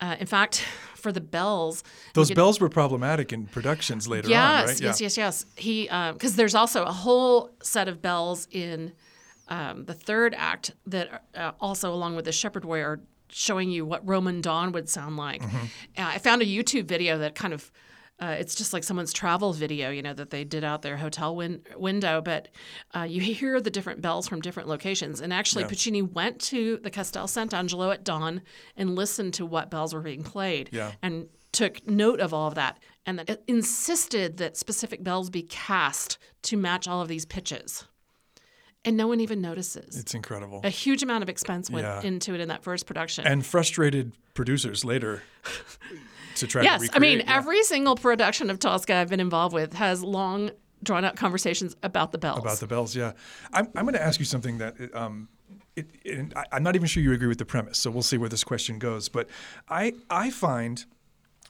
Uh, 0.00 0.16
in 0.18 0.26
fact, 0.26 0.64
for 0.94 1.12
the 1.12 1.20
bells, 1.20 1.82
Those 2.14 2.30
bells 2.30 2.60
were 2.60 2.68
problematic 2.68 3.32
in 3.32 3.46
productions 3.46 4.08
later 4.08 4.28
yes, 4.28 4.62
on, 4.62 4.68
right? 4.68 4.80
yes, 4.80 5.00
yes, 5.00 5.16
yes. 5.16 5.46
He 5.56 5.84
because 5.84 6.36
there's 6.36 6.54
also 6.54 6.84
a 6.84 6.92
whole 6.92 7.50
set 7.62 7.88
of 7.88 8.00
bells 8.02 8.48
in 8.50 8.92
um, 9.48 9.84
the 9.84 9.94
third 9.94 10.34
act 10.36 10.72
that 10.86 11.24
uh, 11.34 11.52
also, 11.60 11.92
along 11.92 12.16
with 12.16 12.24
the 12.24 12.32
shepherd 12.32 12.62
boy, 12.62 12.80
are 12.80 13.00
showing 13.28 13.70
you 13.70 13.84
what 13.84 14.06
Roman 14.06 14.40
dawn 14.40 14.72
would 14.72 14.88
sound 14.88 15.16
like. 15.16 15.42
Mm-hmm. 15.42 15.56
Uh, 15.98 16.08
I 16.14 16.18
found 16.18 16.42
a 16.42 16.46
YouTube 16.46 16.86
video 16.86 17.18
that 17.18 17.34
kind 17.34 17.52
of. 17.52 17.70
Uh, 18.20 18.36
it's 18.38 18.54
just 18.54 18.72
like 18.74 18.84
someone's 18.84 19.12
travel 19.12 19.52
video, 19.54 19.90
you 19.90 20.02
know, 20.02 20.12
that 20.12 20.28
they 20.30 20.44
did 20.44 20.62
out 20.62 20.82
their 20.82 20.96
hotel 20.98 21.34
win- 21.34 21.62
window, 21.76 22.20
but 22.20 22.48
uh, 22.94 23.02
you 23.02 23.20
hear 23.20 23.60
the 23.60 23.70
different 23.70 24.02
bells 24.02 24.28
from 24.28 24.40
different 24.42 24.68
locations. 24.68 25.20
And 25.22 25.32
actually, 25.32 25.64
Puccini 25.64 26.02
went 26.02 26.38
to 26.42 26.76
the 26.82 26.90
Castel 26.90 27.26
Sant'Angelo 27.26 27.92
at 27.92 28.04
dawn 28.04 28.42
and 28.76 28.94
listened 28.94 29.32
to 29.34 29.46
what 29.46 29.70
bells 29.70 29.94
were 29.94 30.02
being 30.02 30.22
played 30.22 30.68
Yeah. 30.72 30.92
and 31.02 31.28
took 31.52 31.86
note 31.88 32.20
of 32.20 32.34
all 32.34 32.46
of 32.46 32.54
that 32.56 32.78
and 33.06 33.18
then 33.18 33.38
insisted 33.48 34.36
that 34.36 34.56
specific 34.56 35.02
bells 35.02 35.30
be 35.30 35.42
cast 35.42 36.18
to 36.42 36.56
match 36.58 36.86
all 36.86 37.00
of 37.00 37.08
these 37.08 37.24
pitches. 37.24 37.84
And 38.84 38.96
no 38.96 39.06
one 39.08 39.20
even 39.20 39.40
notices. 39.40 39.96
It's 39.98 40.14
incredible. 40.14 40.60
a 40.62 40.68
huge 40.70 41.02
amount 41.02 41.22
of 41.22 41.28
expense 41.28 41.70
went 41.70 41.86
Yeah. 41.86 42.02
into 42.02 42.34
it 42.34 42.40
in 42.40 42.48
that 42.48 42.62
first 42.62 42.86
production. 42.86 43.26
And 43.26 43.44
frustrated 43.44 44.12
producers 44.34 44.84
later 44.84 45.22
to 46.40 46.46
try 46.46 46.62
to 46.62 46.68
yes, 46.68 46.80
recreate. 46.80 46.96
I 46.96 46.98
mean, 46.98 47.18
yeah. 47.20 47.36
every 47.36 47.62
single 47.62 47.96
production 47.96 48.50
of 48.50 48.58
Tosca 48.58 48.94
I've 48.94 49.08
been 49.08 49.20
involved 49.20 49.54
with 49.54 49.74
has 49.74 50.02
long, 50.02 50.50
drawn 50.82 51.04
out 51.04 51.16
conversations 51.16 51.76
about 51.82 52.12
the 52.12 52.18
bells. 52.18 52.40
about 52.40 52.58
the 52.58 52.66
bells. 52.66 52.96
Yeah, 52.96 53.12
I'm, 53.52 53.68
I'm 53.74 53.84
going 53.84 53.94
to 53.94 54.02
ask 54.02 54.18
you 54.18 54.26
something 54.26 54.58
that 54.58 54.74
um, 54.94 55.28
it, 55.76 55.88
it, 56.04 56.32
I'm 56.52 56.62
not 56.62 56.74
even 56.74 56.86
sure 56.86 57.02
you 57.02 57.12
agree 57.12 57.28
with 57.28 57.38
the 57.38 57.44
premise. 57.44 57.78
So 57.78 57.90
we'll 57.90 58.02
see 58.02 58.18
where 58.18 58.28
this 58.28 58.44
question 58.44 58.78
goes. 58.78 59.08
But 59.08 59.28
I 59.68 59.94
I 60.08 60.30
find, 60.30 60.84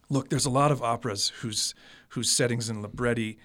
look, 0.09 0.29
there's 0.29 0.46
a 0.46 0.50
lot 0.50 0.70
of 0.70 0.83
operas 0.83 1.31
whose 1.40 1.74
whose 2.11 2.31
settings 2.31 2.68
and 2.68 2.83
libretti 2.83 3.38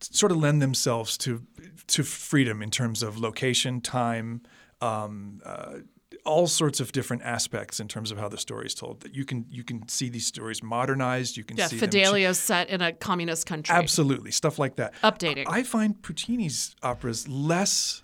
sort 0.00 0.32
of 0.32 0.38
lend 0.38 0.62
themselves 0.62 1.18
to 1.18 1.42
to 1.88 2.04
freedom 2.04 2.62
in 2.62 2.70
terms 2.70 3.02
of 3.02 3.18
location, 3.18 3.80
time. 3.80 4.42
Um, 4.82 5.42
uh, 5.44 5.80
all 6.24 6.46
sorts 6.46 6.80
of 6.80 6.92
different 6.92 7.22
aspects 7.22 7.80
in 7.80 7.88
terms 7.88 8.10
of 8.10 8.18
how 8.18 8.28
the 8.28 8.38
story 8.38 8.66
is 8.66 8.74
told. 8.74 9.00
That 9.00 9.14
you 9.14 9.24
can 9.24 9.46
you 9.50 9.64
can 9.64 9.88
see 9.88 10.08
these 10.08 10.26
stories 10.26 10.62
modernized. 10.62 11.36
You 11.36 11.44
can 11.44 11.56
yeah, 11.56 11.66
see 11.66 11.76
them 11.76 11.90
Fidelio 11.90 12.32
set 12.32 12.68
in 12.68 12.80
a 12.80 12.92
communist 12.92 13.46
country. 13.46 13.74
Absolutely, 13.74 14.30
stuff 14.30 14.58
like 14.58 14.76
that. 14.76 14.94
Updating. 15.02 15.44
I 15.48 15.62
find 15.62 16.00
Puccini's 16.00 16.74
operas 16.82 17.28
less 17.28 18.02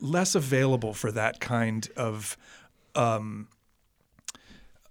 less 0.00 0.34
available 0.34 0.94
for 0.94 1.12
that 1.12 1.40
kind 1.40 1.88
of 1.96 2.36
um, 2.94 3.48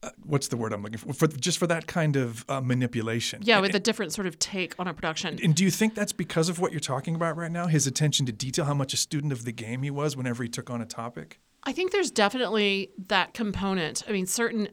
uh, 0.03 0.09
what's 0.23 0.47
the 0.47 0.57
word 0.57 0.73
I'm 0.73 0.81
looking 0.81 0.97
for? 0.97 1.13
For 1.13 1.27
just 1.27 1.59
for 1.59 1.67
that 1.67 1.85
kind 1.85 2.15
of 2.15 2.43
uh, 2.49 2.59
manipulation. 2.59 3.41
yeah, 3.43 3.59
with 3.59 3.75
a 3.75 3.79
different 3.79 4.13
sort 4.13 4.25
of 4.25 4.39
take 4.39 4.73
on 4.79 4.87
a 4.87 4.93
production. 4.93 5.39
And 5.43 5.53
do 5.53 5.63
you 5.63 5.69
think 5.69 5.93
that's 5.93 6.13
because 6.13 6.49
of 6.49 6.59
what 6.59 6.71
you're 6.71 6.79
talking 6.79 7.13
about 7.13 7.37
right 7.37 7.51
now? 7.51 7.67
His 7.67 7.85
attention 7.85 8.25
to 8.25 8.31
detail, 8.31 8.65
how 8.65 8.73
much 8.73 8.93
a 8.93 8.97
student 8.97 9.31
of 9.31 9.45
the 9.45 9.51
game 9.51 9.83
he 9.83 9.91
was 9.91 10.17
whenever 10.17 10.41
he 10.41 10.49
took 10.49 10.69
on 10.69 10.81
a 10.81 10.85
topic? 10.85 11.39
I 11.63 11.73
think 11.73 11.91
there's 11.91 12.11
definitely 12.11 12.91
that 13.07 13.33
component. 13.33 14.03
I 14.07 14.11
mean, 14.11 14.25
certain, 14.25 14.69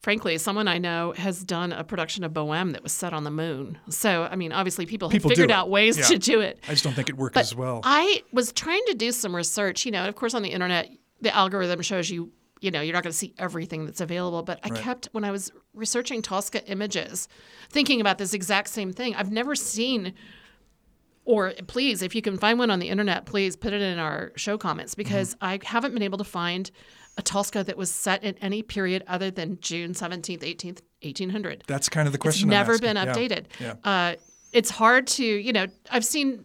frankly, 0.00 0.38
someone 0.38 0.68
I 0.68 0.78
know 0.78 1.12
has 1.16 1.42
done 1.44 1.72
a 1.72 1.82
production 1.84 2.22
of 2.24 2.32
Bohème 2.32 2.72
that 2.72 2.82
was 2.82 2.92
set 2.92 3.12
on 3.12 3.24
the 3.24 3.30
moon. 3.30 3.78
So, 3.88 4.28
I 4.30 4.36
mean, 4.36 4.52
obviously, 4.52 4.86
people, 4.86 5.08
People 5.08 5.30
have 5.30 5.36
figured 5.36 5.50
out 5.50 5.68
ways 5.70 5.98
Yeah. 5.98 6.06
to 6.06 6.18
do 6.18 6.40
it. 6.40 6.60
I 6.68 6.72
just 6.72 6.84
don't 6.84 6.94
think 6.94 7.08
it 7.08 7.16
worked 7.16 7.34
But 7.34 7.42
as 7.42 7.54
well. 7.54 7.80
I 7.84 8.22
was 8.32 8.52
trying 8.52 8.82
to 8.86 8.94
do 8.94 9.10
some 9.12 9.34
research. 9.34 9.84
You 9.84 9.92
know, 9.92 10.06
of 10.08 10.14
course, 10.14 10.34
on 10.34 10.42
the 10.42 10.50
internet, 10.50 10.88
the 11.20 11.34
algorithm 11.34 11.82
shows 11.82 12.08
you, 12.10 12.30
you 12.60 12.70
know, 12.70 12.80
you're 12.80 12.94
not 12.94 13.02
going 13.02 13.12
to 13.12 13.18
see 13.18 13.34
everything 13.38 13.84
that's 13.84 14.00
available. 14.00 14.42
But 14.44 14.60
I 14.62 14.68
kept, 14.70 15.08
when 15.10 15.24
I 15.24 15.32
was 15.32 15.50
researching 15.74 16.22
Tosca 16.22 16.64
images, 16.70 17.26
thinking 17.70 18.00
about 18.00 18.18
this 18.18 18.32
exact 18.32 18.68
same 18.68 18.92
thing. 18.92 19.16
I've 19.16 19.32
never 19.32 19.56
seen, 19.56 20.14
or 21.24 21.52
please, 21.66 22.02
if 22.02 22.14
you 22.14 22.22
can 22.22 22.36
find 22.36 22.58
one 22.58 22.70
on 22.70 22.78
the 22.78 22.88
internet, 22.88 23.26
please 23.26 23.56
put 23.56 23.72
it 23.72 23.80
in 23.80 23.98
our 23.98 24.32
show 24.36 24.58
comments 24.58 24.94
because 24.94 25.36
I 25.40 25.60
haven't 25.62 25.94
been 25.94 26.02
able 26.02 26.18
to 26.18 26.24
find 26.24 26.70
a 27.16 27.22
Tosca 27.22 27.62
that 27.64 27.76
was 27.76 27.90
set 27.90 28.24
in 28.24 28.36
any 28.38 28.62
period 28.62 29.04
other 29.06 29.30
than 29.30 29.58
June 29.60 29.92
17th, 29.92 30.40
18th, 30.40 30.80
1800 31.02 31.64
that's 31.66 31.88
kind 31.88 32.06
of 32.06 32.12
the 32.12 32.16
it's 32.16 32.22
question. 32.22 32.48
I'm 32.48 32.50
never 32.50 32.78
been 32.78 32.96
updated. 32.96 33.46
Yeah. 33.60 33.74
Uh, 33.84 34.14
it's 34.52 34.70
hard 34.70 35.06
to, 35.08 35.24
you 35.24 35.52
know, 35.52 35.66
I've 35.90 36.04
seen 36.04 36.44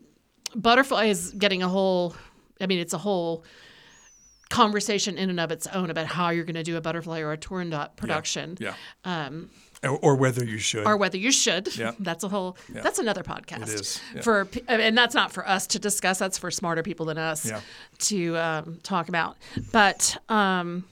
Butterfly 0.56 1.06
is 1.06 1.32
getting 1.32 1.63
a 1.63 1.68
whole, 1.68 2.16
I 2.60 2.68
mean, 2.68 2.80
it's 2.80 2.94
a 2.94 2.98
whole 2.98 3.44
conversation 4.50 5.18
in 5.18 5.30
and 5.30 5.40
of 5.40 5.52
its 5.52 5.68
own 5.68 5.90
about 5.90 6.06
how 6.06 6.30
you're 6.30 6.46
going 6.46 6.56
to 6.56 6.63
do 6.63 6.78
a 6.78 6.82
Butterfly 6.82 7.20
or 7.20 7.32
a 7.34 7.38
Turandot 7.38 7.96
production. 7.98 8.58
Yeah. 8.60 8.74
Or, 9.84 9.98
or 10.00 10.16
whether 10.16 10.44
you 10.44 10.58
should. 10.58 10.86
Or 10.88 10.98
whether 10.98 11.18
you 11.18 11.32
should. 11.32 11.76
Yeah. 11.78 11.92
That's 12.00 12.24
a 12.24 12.30
whole. 12.30 12.58
yeah. 12.74 12.82
That's 12.82 13.00
another 13.00 13.24
podcast. 13.24 13.74
It 13.74 13.82
is, 13.82 14.02
yeah. 14.16 14.22
for, 14.22 14.48
and 14.68 14.98
that's 14.98 15.13
not 15.13 15.32
for 15.32 15.48
us 15.48 15.68
to 15.68 15.80
discuss. 15.80 16.18
That's 16.18 16.38
for 16.38 16.50
smarter 16.50 16.82
people 16.82 17.06
than 17.06 17.18
us 17.18 17.52
to 18.00 18.38
um, 18.38 18.80
talk 18.82 19.08
about. 19.08 19.38
But 19.72 20.18
um, 20.30 20.86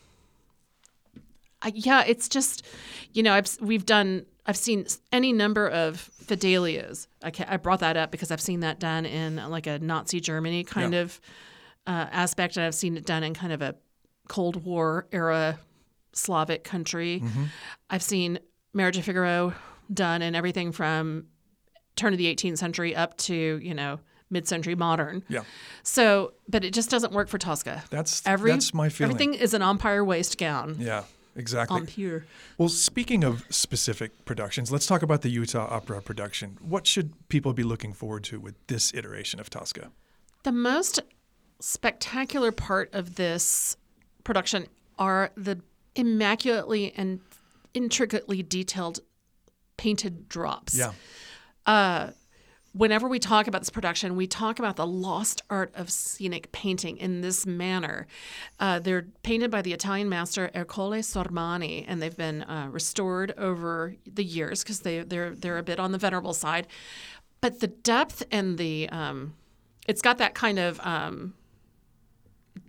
I, 1.61 1.71
yeah, 1.73 2.03
it's 2.05 2.29
just, 2.29 2.63
you 3.13 3.23
know, 3.23 3.33
I've 3.33 3.57
we've 3.59 3.85
done. 3.85 4.25
I've 4.45 4.57
seen 4.57 4.85
any 5.11 5.33
number 5.33 5.67
of 5.67 6.11
Fidelios. 6.23 7.07
I, 7.23 7.31
I 7.47 7.57
brought 7.57 7.79
that 7.79 7.97
up 7.97 8.11
because 8.11 8.29
I've 8.29 8.41
seen 8.41 8.59
that 8.59 8.79
done 8.79 9.07
in 9.07 9.37
like 9.49 9.65
a 9.65 9.79
Nazi 9.79 10.19
Germany 10.19 10.63
kind 10.63 10.93
of 10.93 11.19
uh, 11.87 12.05
aspect, 12.11 12.57
and 12.57 12.65
I've 12.65 12.75
seen 12.75 12.97
it 12.97 13.05
done 13.05 13.23
in 13.23 13.33
kind 13.33 13.51
of 13.51 13.63
a 13.63 13.75
Cold 14.27 14.63
War 14.63 15.07
era 15.11 15.57
Slavic 16.13 16.63
country. 16.63 17.21
Mm-hmm. 17.23 17.43
I've 17.89 18.03
seen 18.03 18.39
Marriage 18.75 18.97
of 18.97 19.05
Figaro 19.05 19.53
done 19.91 20.21
and 20.21 20.35
everything 20.35 20.71
from 20.71 21.25
turn 21.95 22.13
of 22.13 22.17
the 22.17 22.33
18th 22.33 22.57
century 22.57 22.95
up 22.95 23.17
to 23.17 23.59
you 23.63 23.73
know 23.73 23.99
mid-century 24.29 24.75
modern. 24.75 25.23
yeah. 25.29 25.41
So, 25.83 26.33
but 26.49 26.65
it 26.65 26.73
just 26.73 26.89
doesn't 26.89 27.13
work 27.13 27.29
for 27.29 27.37
Tosca. 27.37 27.83
That's 27.89 28.25
Every, 28.25 28.51
that's 28.51 28.73
my 28.73 28.89
feeling. 28.89 29.13
Everything 29.13 29.33
is 29.35 29.53
an 29.53 29.61
empire 29.61 30.03
waist 30.03 30.37
gown. 30.37 30.77
Yeah. 30.79 31.03
Exactly. 31.37 31.81
Empire. 31.81 32.25
Well, 32.57 32.69
speaking 32.69 33.23
of 33.23 33.43
specific 33.49 34.23
productions, 34.25 34.71
let's 34.71 34.85
talk 34.85 35.03
about 35.03 35.21
the 35.21 35.29
Utah 35.29 35.67
Opera 35.69 36.01
production. 36.01 36.57
What 36.61 36.87
should 36.87 37.13
people 37.27 37.53
be 37.53 37.63
looking 37.63 37.93
forward 37.93 38.23
to 38.25 38.39
with 38.39 38.55
this 38.67 38.93
iteration 38.93 39.39
of 39.41 39.49
Tosca? 39.49 39.91
The 40.43 40.53
most 40.53 41.01
spectacular 41.59 42.51
part 42.51 42.93
of 42.93 43.15
this 43.15 43.75
production 44.23 44.67
are 44.97 45.31
the 45.35 45.59
immaculately 45.95 46.93
and 46.95 47.19
intricately 47.75 48.41
detailed 48.41 49.01
painted 49.77 50.27
drops. 50.27 50.75
Yeah. 50.75 50.93
whenever 52.73 53.07
we 53.07 53.19
talk 53.19 53.47
about 53.47 53.61
this 53.61 53.69
production, 53.69 54.17
we 54.17 54.27
talk 54.27 54.59
about 54.59 54.75
the 54.75 54.85
lost 54.85 55.41
art 55.49 55.71
of 55.75 55.89
scenic 55.89 56.51
painting 56.51 56.97
in 56.97 57.21
this 57.21 57.45
manner. 57.45 58.05
Uh, 58.59 58.79
they're 58.79 59.07
painted 59.23 59.49
by 59.49 59.61
the 59.61 59.71
Italian 59.71 60.09
master 60.09 60.51
Ercole 60.53 60.99
Sormani, 60.99 61.85
and 61.87 62.01
they've 62.01 62.17
been 62.17 62.43
uh, 62.43 62.67
restored 62.71 63.33
over 63.37 63.95
the 64.05 64.23
years 64.23 64.61
because 64.61 64.81
they, 64.81 64.99
they're 64.99 65.31
they're 65.31 65.57
a 65.57 65.63
bit 65.63 65.79
on 65.79 65.91
the 65.91 65.97
venerable 65.97 66.33
side. 66.33 66.67
but 67.39 67.59
the 67.59 67.67
depth 67.67 68.23
and 68.31 68.57
the 68.57 68.89
um, 68.89 69.35
it's 69.87 70.01
got 70.01 70.17
that 70.17 70.33
kind 70.33 70.59
of 70.59 70.79
um, 70.81 71.33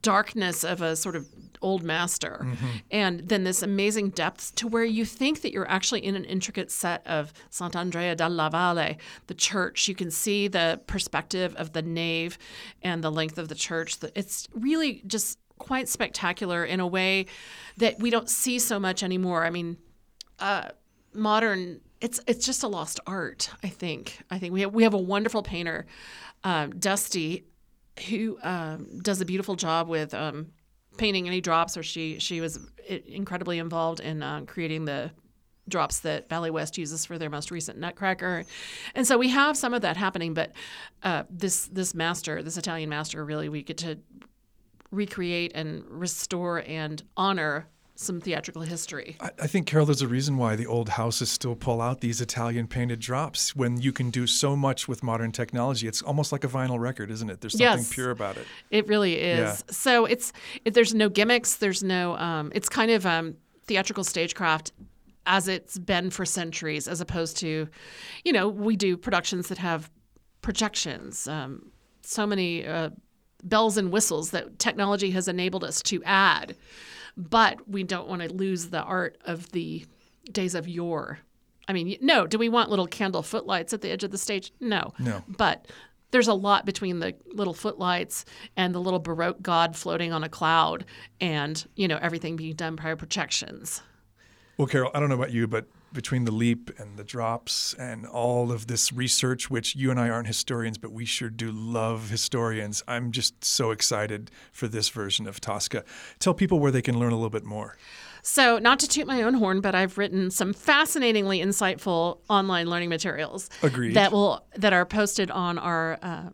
darkness 0.03 0.65
of 0.65 0.83
a 0.83 0.97
sort 0.97 1.17
of 1.17 1.27
old 1.63 1.83
master 1.83 2.41
Mm-hmm. 2.43 2.67
and 2.91 3.21
then 3.29 3.45
this 3.45 3.63
amazing 3.63 4.11
depth 4.11 4.55
to 4.57 4.69
where 4.69 4.85
you 4.85 5.05
think 5.05 5.41
that 5.41 5.53
you're 5.53 5.69
actually 5.69 6.05
in 6.05 6.15
an 6.15 6.25
intricate 6.25 6.71
set 6.71 7.05
of 7.07 7.33
Sant'Andrea 7.51 8.15
della 8.17 8.51
Valle, 8.51 8.97
the 9.27 9.35
church. 9.35 9.89
You 9.89 9.95
can 9.95 10.11
see 10.11 10.49
the 10.49 10.81
perspective 10.87 11.55
of 11.57 11.73
the 11.73 11.83
nave 11.83 12.37
and 12.83 13.03
the 13.03 13.11
length 13.11 13.39
of 13.39 13.49
the 13.49 13.55
church. 13.55 13.97
It's 14.15 14.49
really 14.53 15.03
just 15.07 15.39
quite 15.59 15.89
spectacular 15.89 16.65
in 16.65 16.81
a 16.81 16.87
way 16.87 17.27
that 17.79 17.99
we 17.99 18.11
don't 18.11 18.29
see 18.29 18.59
so 18.59 18.79
much 18.79 19.03
anymore. 19.03 19.45
I 19.45 19.51
mean, 19.51 19.79
uh, 20.39 20.69
modern 21.15 21.81
it's 22.03 22.21
it's 22.27 22.45
just 22.45 22.63
a 22.63 22.69
lost 22.69 23.01
art 23.07 23.49
i 23.63 23.69
think 23.69 24.21
i 24.31 24.39
think 24.39 24.53
we 24.53 24.61
have, 24.61 24.75
we 24.75 24.83
have 24.83 24.93
a 24.93 24.99
wonderful 24.99 25.43
painter 25.43 25.87
um, 26.45 26.79
dusty 26.79 27.45
who 28.09 28.39
um, 28.43 29.01
does 29.03 29.21
a 29.21 29.25
beautiful 29.25 29.57
job 29.57 29.89
with 29.89 30.15
um, 30.15 30.49
painting 30.97 31.27
any 31.27 31.41
drops 31.41 31.77
or 31.77 31.83
she 31.83 32.19
she 32.19 32.41
was 32.41 32.59
incredibly 32.89 33.59
involved 33.59 34.01
in 34.01 34.23
uh, 34.23 34.43
creating 34.47 34.85
the 34.85 35.11
drops 35.69 36.01
that 36.01 36.29
Ballet 36.29 36.51
West 36.51 36.79
uses 36.79 37.05
for 37.05 37.19
their 37.19 37.31
most 37.31 37.51
recent 37.51 37.79
Nutcracker, 37.79 38.45
and 38.95 39.07
so 39.07 39.19
we 39.19 39.29
have 39.31 39.57
some 39.57 39.75
of 39.75 39.83
that 39.83 39.97
happening. 39.97 40.35
But 40.35 40.53
uh, 41.03 41.25
this 41.29 41.67
this 41.67 41.95
master, 41.95 42.43
this 42.43 42.57
Italian 42.57 42.89
master, 42.89 43.25
really 43.25 43.49
we 43.49 43.63
get 43.63 43.79
to 43.79 43.99
recreate 44.91 45.53
and 45.55 45.85
restore 45.89 46.63
and 46.67 47.03
honor 47.17 47.67
some 47.99 48.21
theatrical 48.21 48.63
history. 48.63 49.17
I, 49.21 49.31
I 49.43 49.47
think, 49.47 49.67
Carol, 49.67 49.87
there's 49.87 50.03
a 50.03 50.09
reason 50.09 50.37
why 50.37 50.55
the 50.55 50.67
old 50.67 50.91
houses 50.91 51.31
still 51.31 51.57
pull 51.57 51.81
out 51.81 52.01
these 52.01 52.21
Italian 52.21 52.67
painted 52.67 53.01
drops 53.01 53.57
when 53.57 53.81
you 53.81 53.93
can 53.93 54.11
do 54.11 54.27
so 54.27 54.55
much 54.55 54.87
with 54.87 55.03
modern 55.03 55.33
technology. 55.33 55.89
It's 55.89 56.03
almost 56.03 56.31
like 56.31 56.45
a 56.45 56.49
vinyl 56.49 56.79
record, 56.79 57.11
isn't 57.11 57.31
it? 57.31 57.41
There's 57.41 57.55
something 57.55 57.79
Yes. 57.79 57.93
pure 57.93 58.11
about 58.11 58.37
it. 58.37 58.47
It 58.71 58.87
really 58.87 59.15
is. 59.19 59.39
Yeah. 59.39 59.57
So 59.71 60.05
it's 60.05 60.33
it, 60.65 60.75
there's 60.75 60.95
no 60.95 61.09
gimmicks. 61.09 61.57
There's 61.57 61.83
no. 61.83 62.17
Um, 62.17 62.53
it's 62.55 62.69
kind 62.69 62.91
of 62.91 63.07
um, 63.07 63.37
theatrical 63.67 64.05
stagecraft 64.05 64.73
as 65.27 65.49
it's 65.49 65.77
been 65.79 66.11
for 66.11 66.25
centuries, 66.25 66.87
as 66.87 67.01
opposed 67.01 67.37
to, 67.39 67.67
you 68.25 68.33
know, 68.33 68.49
we 68.49 68.77
do 68.77 68.97
productions 68.97 69.49
that 69.49 69.59
have 69.59 69.91
projections. 70.41 71.27
Um, 71.27 71.73
so 72.03 72.27
many 72.27 72.65
uh, 72.65 72.91
bells 73.43 73.77
and 73.77 73.91
whistles 73.91 74.31
that 74.31 74.59
technology 74.61 75.11
has 75.11 75.27
enabled 75.27 75.65
us 75.65 75.83
to 75.83 76.03
add, 76.05 76.55
but 77.17 77.69
we 77.69 77.83
don't 77.83 78.09
want 78.09 78.23
to 78.23 78.33
lose 78.33 78.67
the 78.67 78.83
art 78.83 79.19
of 79.25 79.51
the 79.53 79.87
days 80.31 80.55
of 80.55 80.69
yore. 80.69 81.19
I 81.69 81.73
mean, 81.73 81.97
no. 82.01 82.27
Do 82.27 82.39
we 82.39 82.49
want 82.49 82.71
little 82.71 82.87
candle 82.87 83.23
footlights 83.23 83.73
at 83.73 83.81
the 83.81 83.91
edge 83.91 84.05
of 84.05 84.11
the 84.11 84.19
stage? 84.19 84.53
No. 84.61 84.93
No. 84.99 85.23
But 85.27 85.67
there's 86.11 86.29
a 86.29 86.35
lot 86.35 86.65
between 86.65 87.01
the 87.01 87.15
little 87.33 87.55
footlights 87.55 88.25
and 88.57 88.75
the 88.75 88.81
little 88.81 89.01
baroque 89.01 89.43
god 89.43 89.77
floating 89.77 90.13
on 90.13 90.23
a 90.23 90.29
cloud, 90.29 90.85
and 91.21 91.67
you 91.75 91.89
know 91.89 91.99
everything 92.01 92.37
being 92.37 92.55
done 92.55 92.77
prior 92.77 92.97
projections. 92.97 93.83
Well, 94.57 94.69
Carol, 94.69 94.91
I 94.95 95.01
don't 95.01 95.09
know 95.09 95.17
about 95.17 95.33
you, 95.33 95.47
but 95.47 95.67
between 95.97 96.25
the 96.25 96.31
leap 96.31 96.71
and 96.79 96.97
the 96.97 97.03
drops 97.03 97.75
and 97.75 98.07
all 98.07 98.53
of 98.53 98.69
this 98.69 98.93
research, 98.93 99.51
which 99.51 99.75
you 99.75 99.91
and 99.91 99.99
I 99.99 100.09
aren't 100.09 100.29
historians, 100.29 100.79
but 100.79 100.93
we 100.93 101.05
sure 101.05 101.31
do 101.31 101.51
love 101.51 102.11
historians, 102.11 102.85
I'm 102.87 103.11
just 103.11 103.45
so 103.45 103.73
excited 103.73 104.31
for 104.53 104.69
this 104.69 104.89
version 104.89 105.27
of 105.27 105.41
Tosca. 105.41 105.85
Tell 106.21 106.35
people 106.35 106.61
where 106.61 106.71
they 106.71 106.83
can 106.83 106.99
learn 106.99 107.11
a 107.11 107.17
little 107.17 107.31
bit 107.31 107.45
more. 107.45 107.77
So, 108.23 108.59
not 108.59 108.81
to 108.81 108.89
toot 108.89 109.07
my 109.07 109.23
own 109.23 109.35
horn, 109.35 109.61
but 109.61 109.75
I've 109.75 109.99
written 109.99 110.31
some 110.31 110.53
fascinatingly 110.53 111.41
insightful 111.41 112.19
online 112.29 112.69
learning 112.69 112.89
materials 112.89 113.49
Agreed. 113.63 113.95
that 113.95 114.13
will 114.13 114.45
that 114.57 114.73
are 114.73 114.85
posted 114.85 115.31
on 115.31 115.59
our 115.59 115.99
uh, 116.03 116.31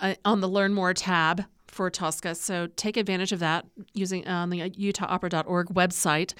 uh, 0.00 0.14
on 0.24 0.40
the 0.40 0.48
Learn 0.48 0.74
More 0.74 0.94
tab 0.94 1.44
for 1.68 1.90
Tosca. 1.90 2.34
So 2.34 2.66
take 2.74 2.96
advantage 2.96 3.30
of 3.30 3.38
that 3.38 3.64
using 3.94 4.26
on 4.26 4.50
the 4.50 4.68
UtahOpera.org 4.70 5.68
website. 5.68 6.34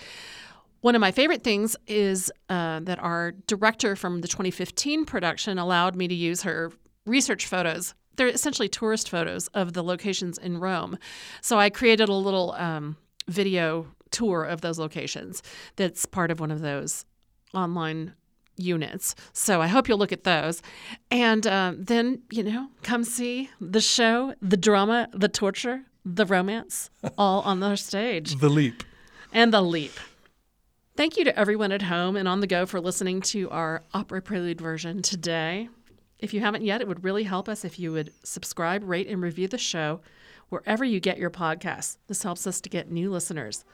One 0.81 0.95
of 0.95 1.01
my 1.01 1.11
favorite 1.11 1.43
things 1.43 1.77
is 1.87 2.31
uh, 2.49 2.81
that 2.81 2.99
our 3.01 3.33
director 3.47 3.97
from 3.97 4.21
the 4.21 4.29
2015 4.29 5.05
production 5.05 5.59
allowed 5.59 5.97
me 5.97 6.07
to 6.09 6.15
use 6.15 6.43
her 6.43 6.71
research 7.05 7.47
photos. 7.47 7.95
They're 8.17 8.29
essentially 8.29 8.69
tourist 8.69 9.11
photos 9.11 9.49
of 9.49 9.73
the 9.73 9.83
locations 9.83 10.39
in 10.39 10.59
Rome. 10.59 10.97
So 11.41 11.59
I 11.59 11.71
created 11.71 12.09
a 12.09 12.15
little 12.15 12.53
um, 12.53 12.97
video 13.27 13.87
tour 14.11 14.45
of 14.45 14.61
those 14.61 14.79
locations 14.79 15.43
that's 15.77 16.07
part 16.07 16.31
of 16.31 16.39
one 16.41 16.51
of 16.51 16.61
those 16.61 17.05
online 17.55 18.15
units. 18.57 19.15
So 19.33 19.61
I 19.61 19.67
hope 19.69 19.89
you'll 19.89 19.99
look 19.99 20.13
at 20.13 20.25
those. 20.25 20.63
And 21.11 21.47
um, 21.47 21.85
then, 21.85 22.23
you 22.31 22.43
know, 22.45 22.69
come 22.83 23.03
see 23.05 23.51
the 23.61 23.81
show, 23.81 24.35
the 24.43 24.57
drama, 24.57 25.09
the 25.13 25.29
torture, 25.29 25.83
the 26.05 26.25
romance, 26.27 26.91
all 27.17 27.41
on 27.43 27.61
their 27.61 27.77
stage 27.77 28.37
The 28.37 28.49
leap. 28.49 28.83
and 29.33 29.53
the 29.53 29.61
leap. 29.63 29.93
Thank 30.99 31.17
you 31.17 31.23
to 31.27 31.39
everyone 31.39 31.71
at 31.71 31.83
home 31.83 32.17
and 32.17 32.27
on 32.27 32.41
the 32.41 32.49
go 32.49 32.67
for 32.67 32.81
listening 32.81 33.21
to 33.21 33.49
our 33.51 33.85
opera 33.95 34.21
prelude 34.21 34.61
version 34.61 35.01
today. 35.01 35.69
If 36.19 36.35
you 36.35 36.41
haven't 36.41 36.65
yet, 36.65 36.81
it 36.81 36.89
would 36.89 37.05
really 37.05 37.23
help 37.23 37.49
us 37.49 37.65
if 37.65 37.79
you 37.79 37.93
would 37.93 38.13
subscribe, 38.25 38.83
rate, 38.83 39.07
and 39.07 39.23
review 39.23 39.47
the 39.47 39.59
show 39.59 40.01
wherever 40.49 40.85
you 40.85 40.99
get 40.99 41.17
your 41.17 41.31
podcasts. 41.31 41.99
This 42.09 42.25
helps 42.25 42.49
us 42.49 42.61
to 42.63 42.69
get 42.69 42.91
new 42.91 43.13
listeners. 43.13 43.65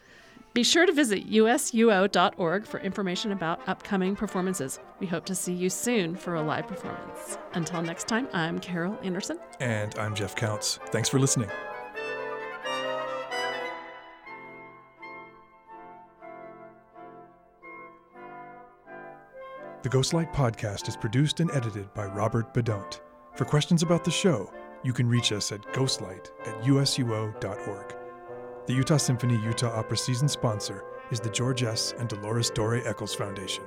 Be 0.52 0.62
sure 0.62 0.84
to 0.84 0.92
visit 0.92 1.26
usuo.org 1.26 2.66
for 2.66 2.80
information 2.80 3.32
about 3.32 3.66
upcoming 3.66 4.14
performances. 4.14 4.78
We 5.00 5.06
hope 5.06 5.24
to 5.24 5.34
see 5.34 5.54
you 5.54 5.70
soon 5.70 6.16
for 6.16 6.34
a 6.34 6.42
live 6.42 6.68
performance. 6.68 7.38
Until 7.54 7.80
next 7.80 8.06
time, 8.06 8.28
I'm 8.34 8.58
Carol 8.58 8.98
Anderson. 9.02 9.38
And 9.60 9.98
I'm 9.98 10.14
Jeff 10.14 10.36
Counts. 10.36 10.78
Thanks 10.88 11.08
for 11.08 11.18
listening. 11.18 11.48
The 19.84 19.90
Ghostlight 19.90 20.32
Podcast 20.32 20.88
is 20.88 20.96
produced 20.96 21.40
and 21.40 21.50
edited 21.50 21.92
by 21.92 22.06
Robert 22.06 22.54
Bedont. 22.54 23.02
For 23.34 23.44
questions 23.44 23.82
about 23.82 24.02
the 24.02 24.10
show, 24.10 24.50
you 24.82 24.94
can 24.94 25.06
reach 25.06 25.30
us 25.30 25.52
at 25.52 25.60
ghostlight 25.74 26.30
at 26.46 26.62
usuo.org. 26.62 27.94
The 28.66 28.72
Utah 28.72 28.96
Symphony 28.96 29.34
Utah 29.44 29.78
Opera 29.78 29.98
season 29.98 30.26
sponsor 30.26 30.84
is 31.10 31.20
the 31.20 31.28
George 31.28 31.64
S. 31.64 31.92
and 31.98 32.08
Dolores 32.08 32.48
Dore 32.48 32.76
Eccles 32.76 33.14
Foundation. 33.14 33.64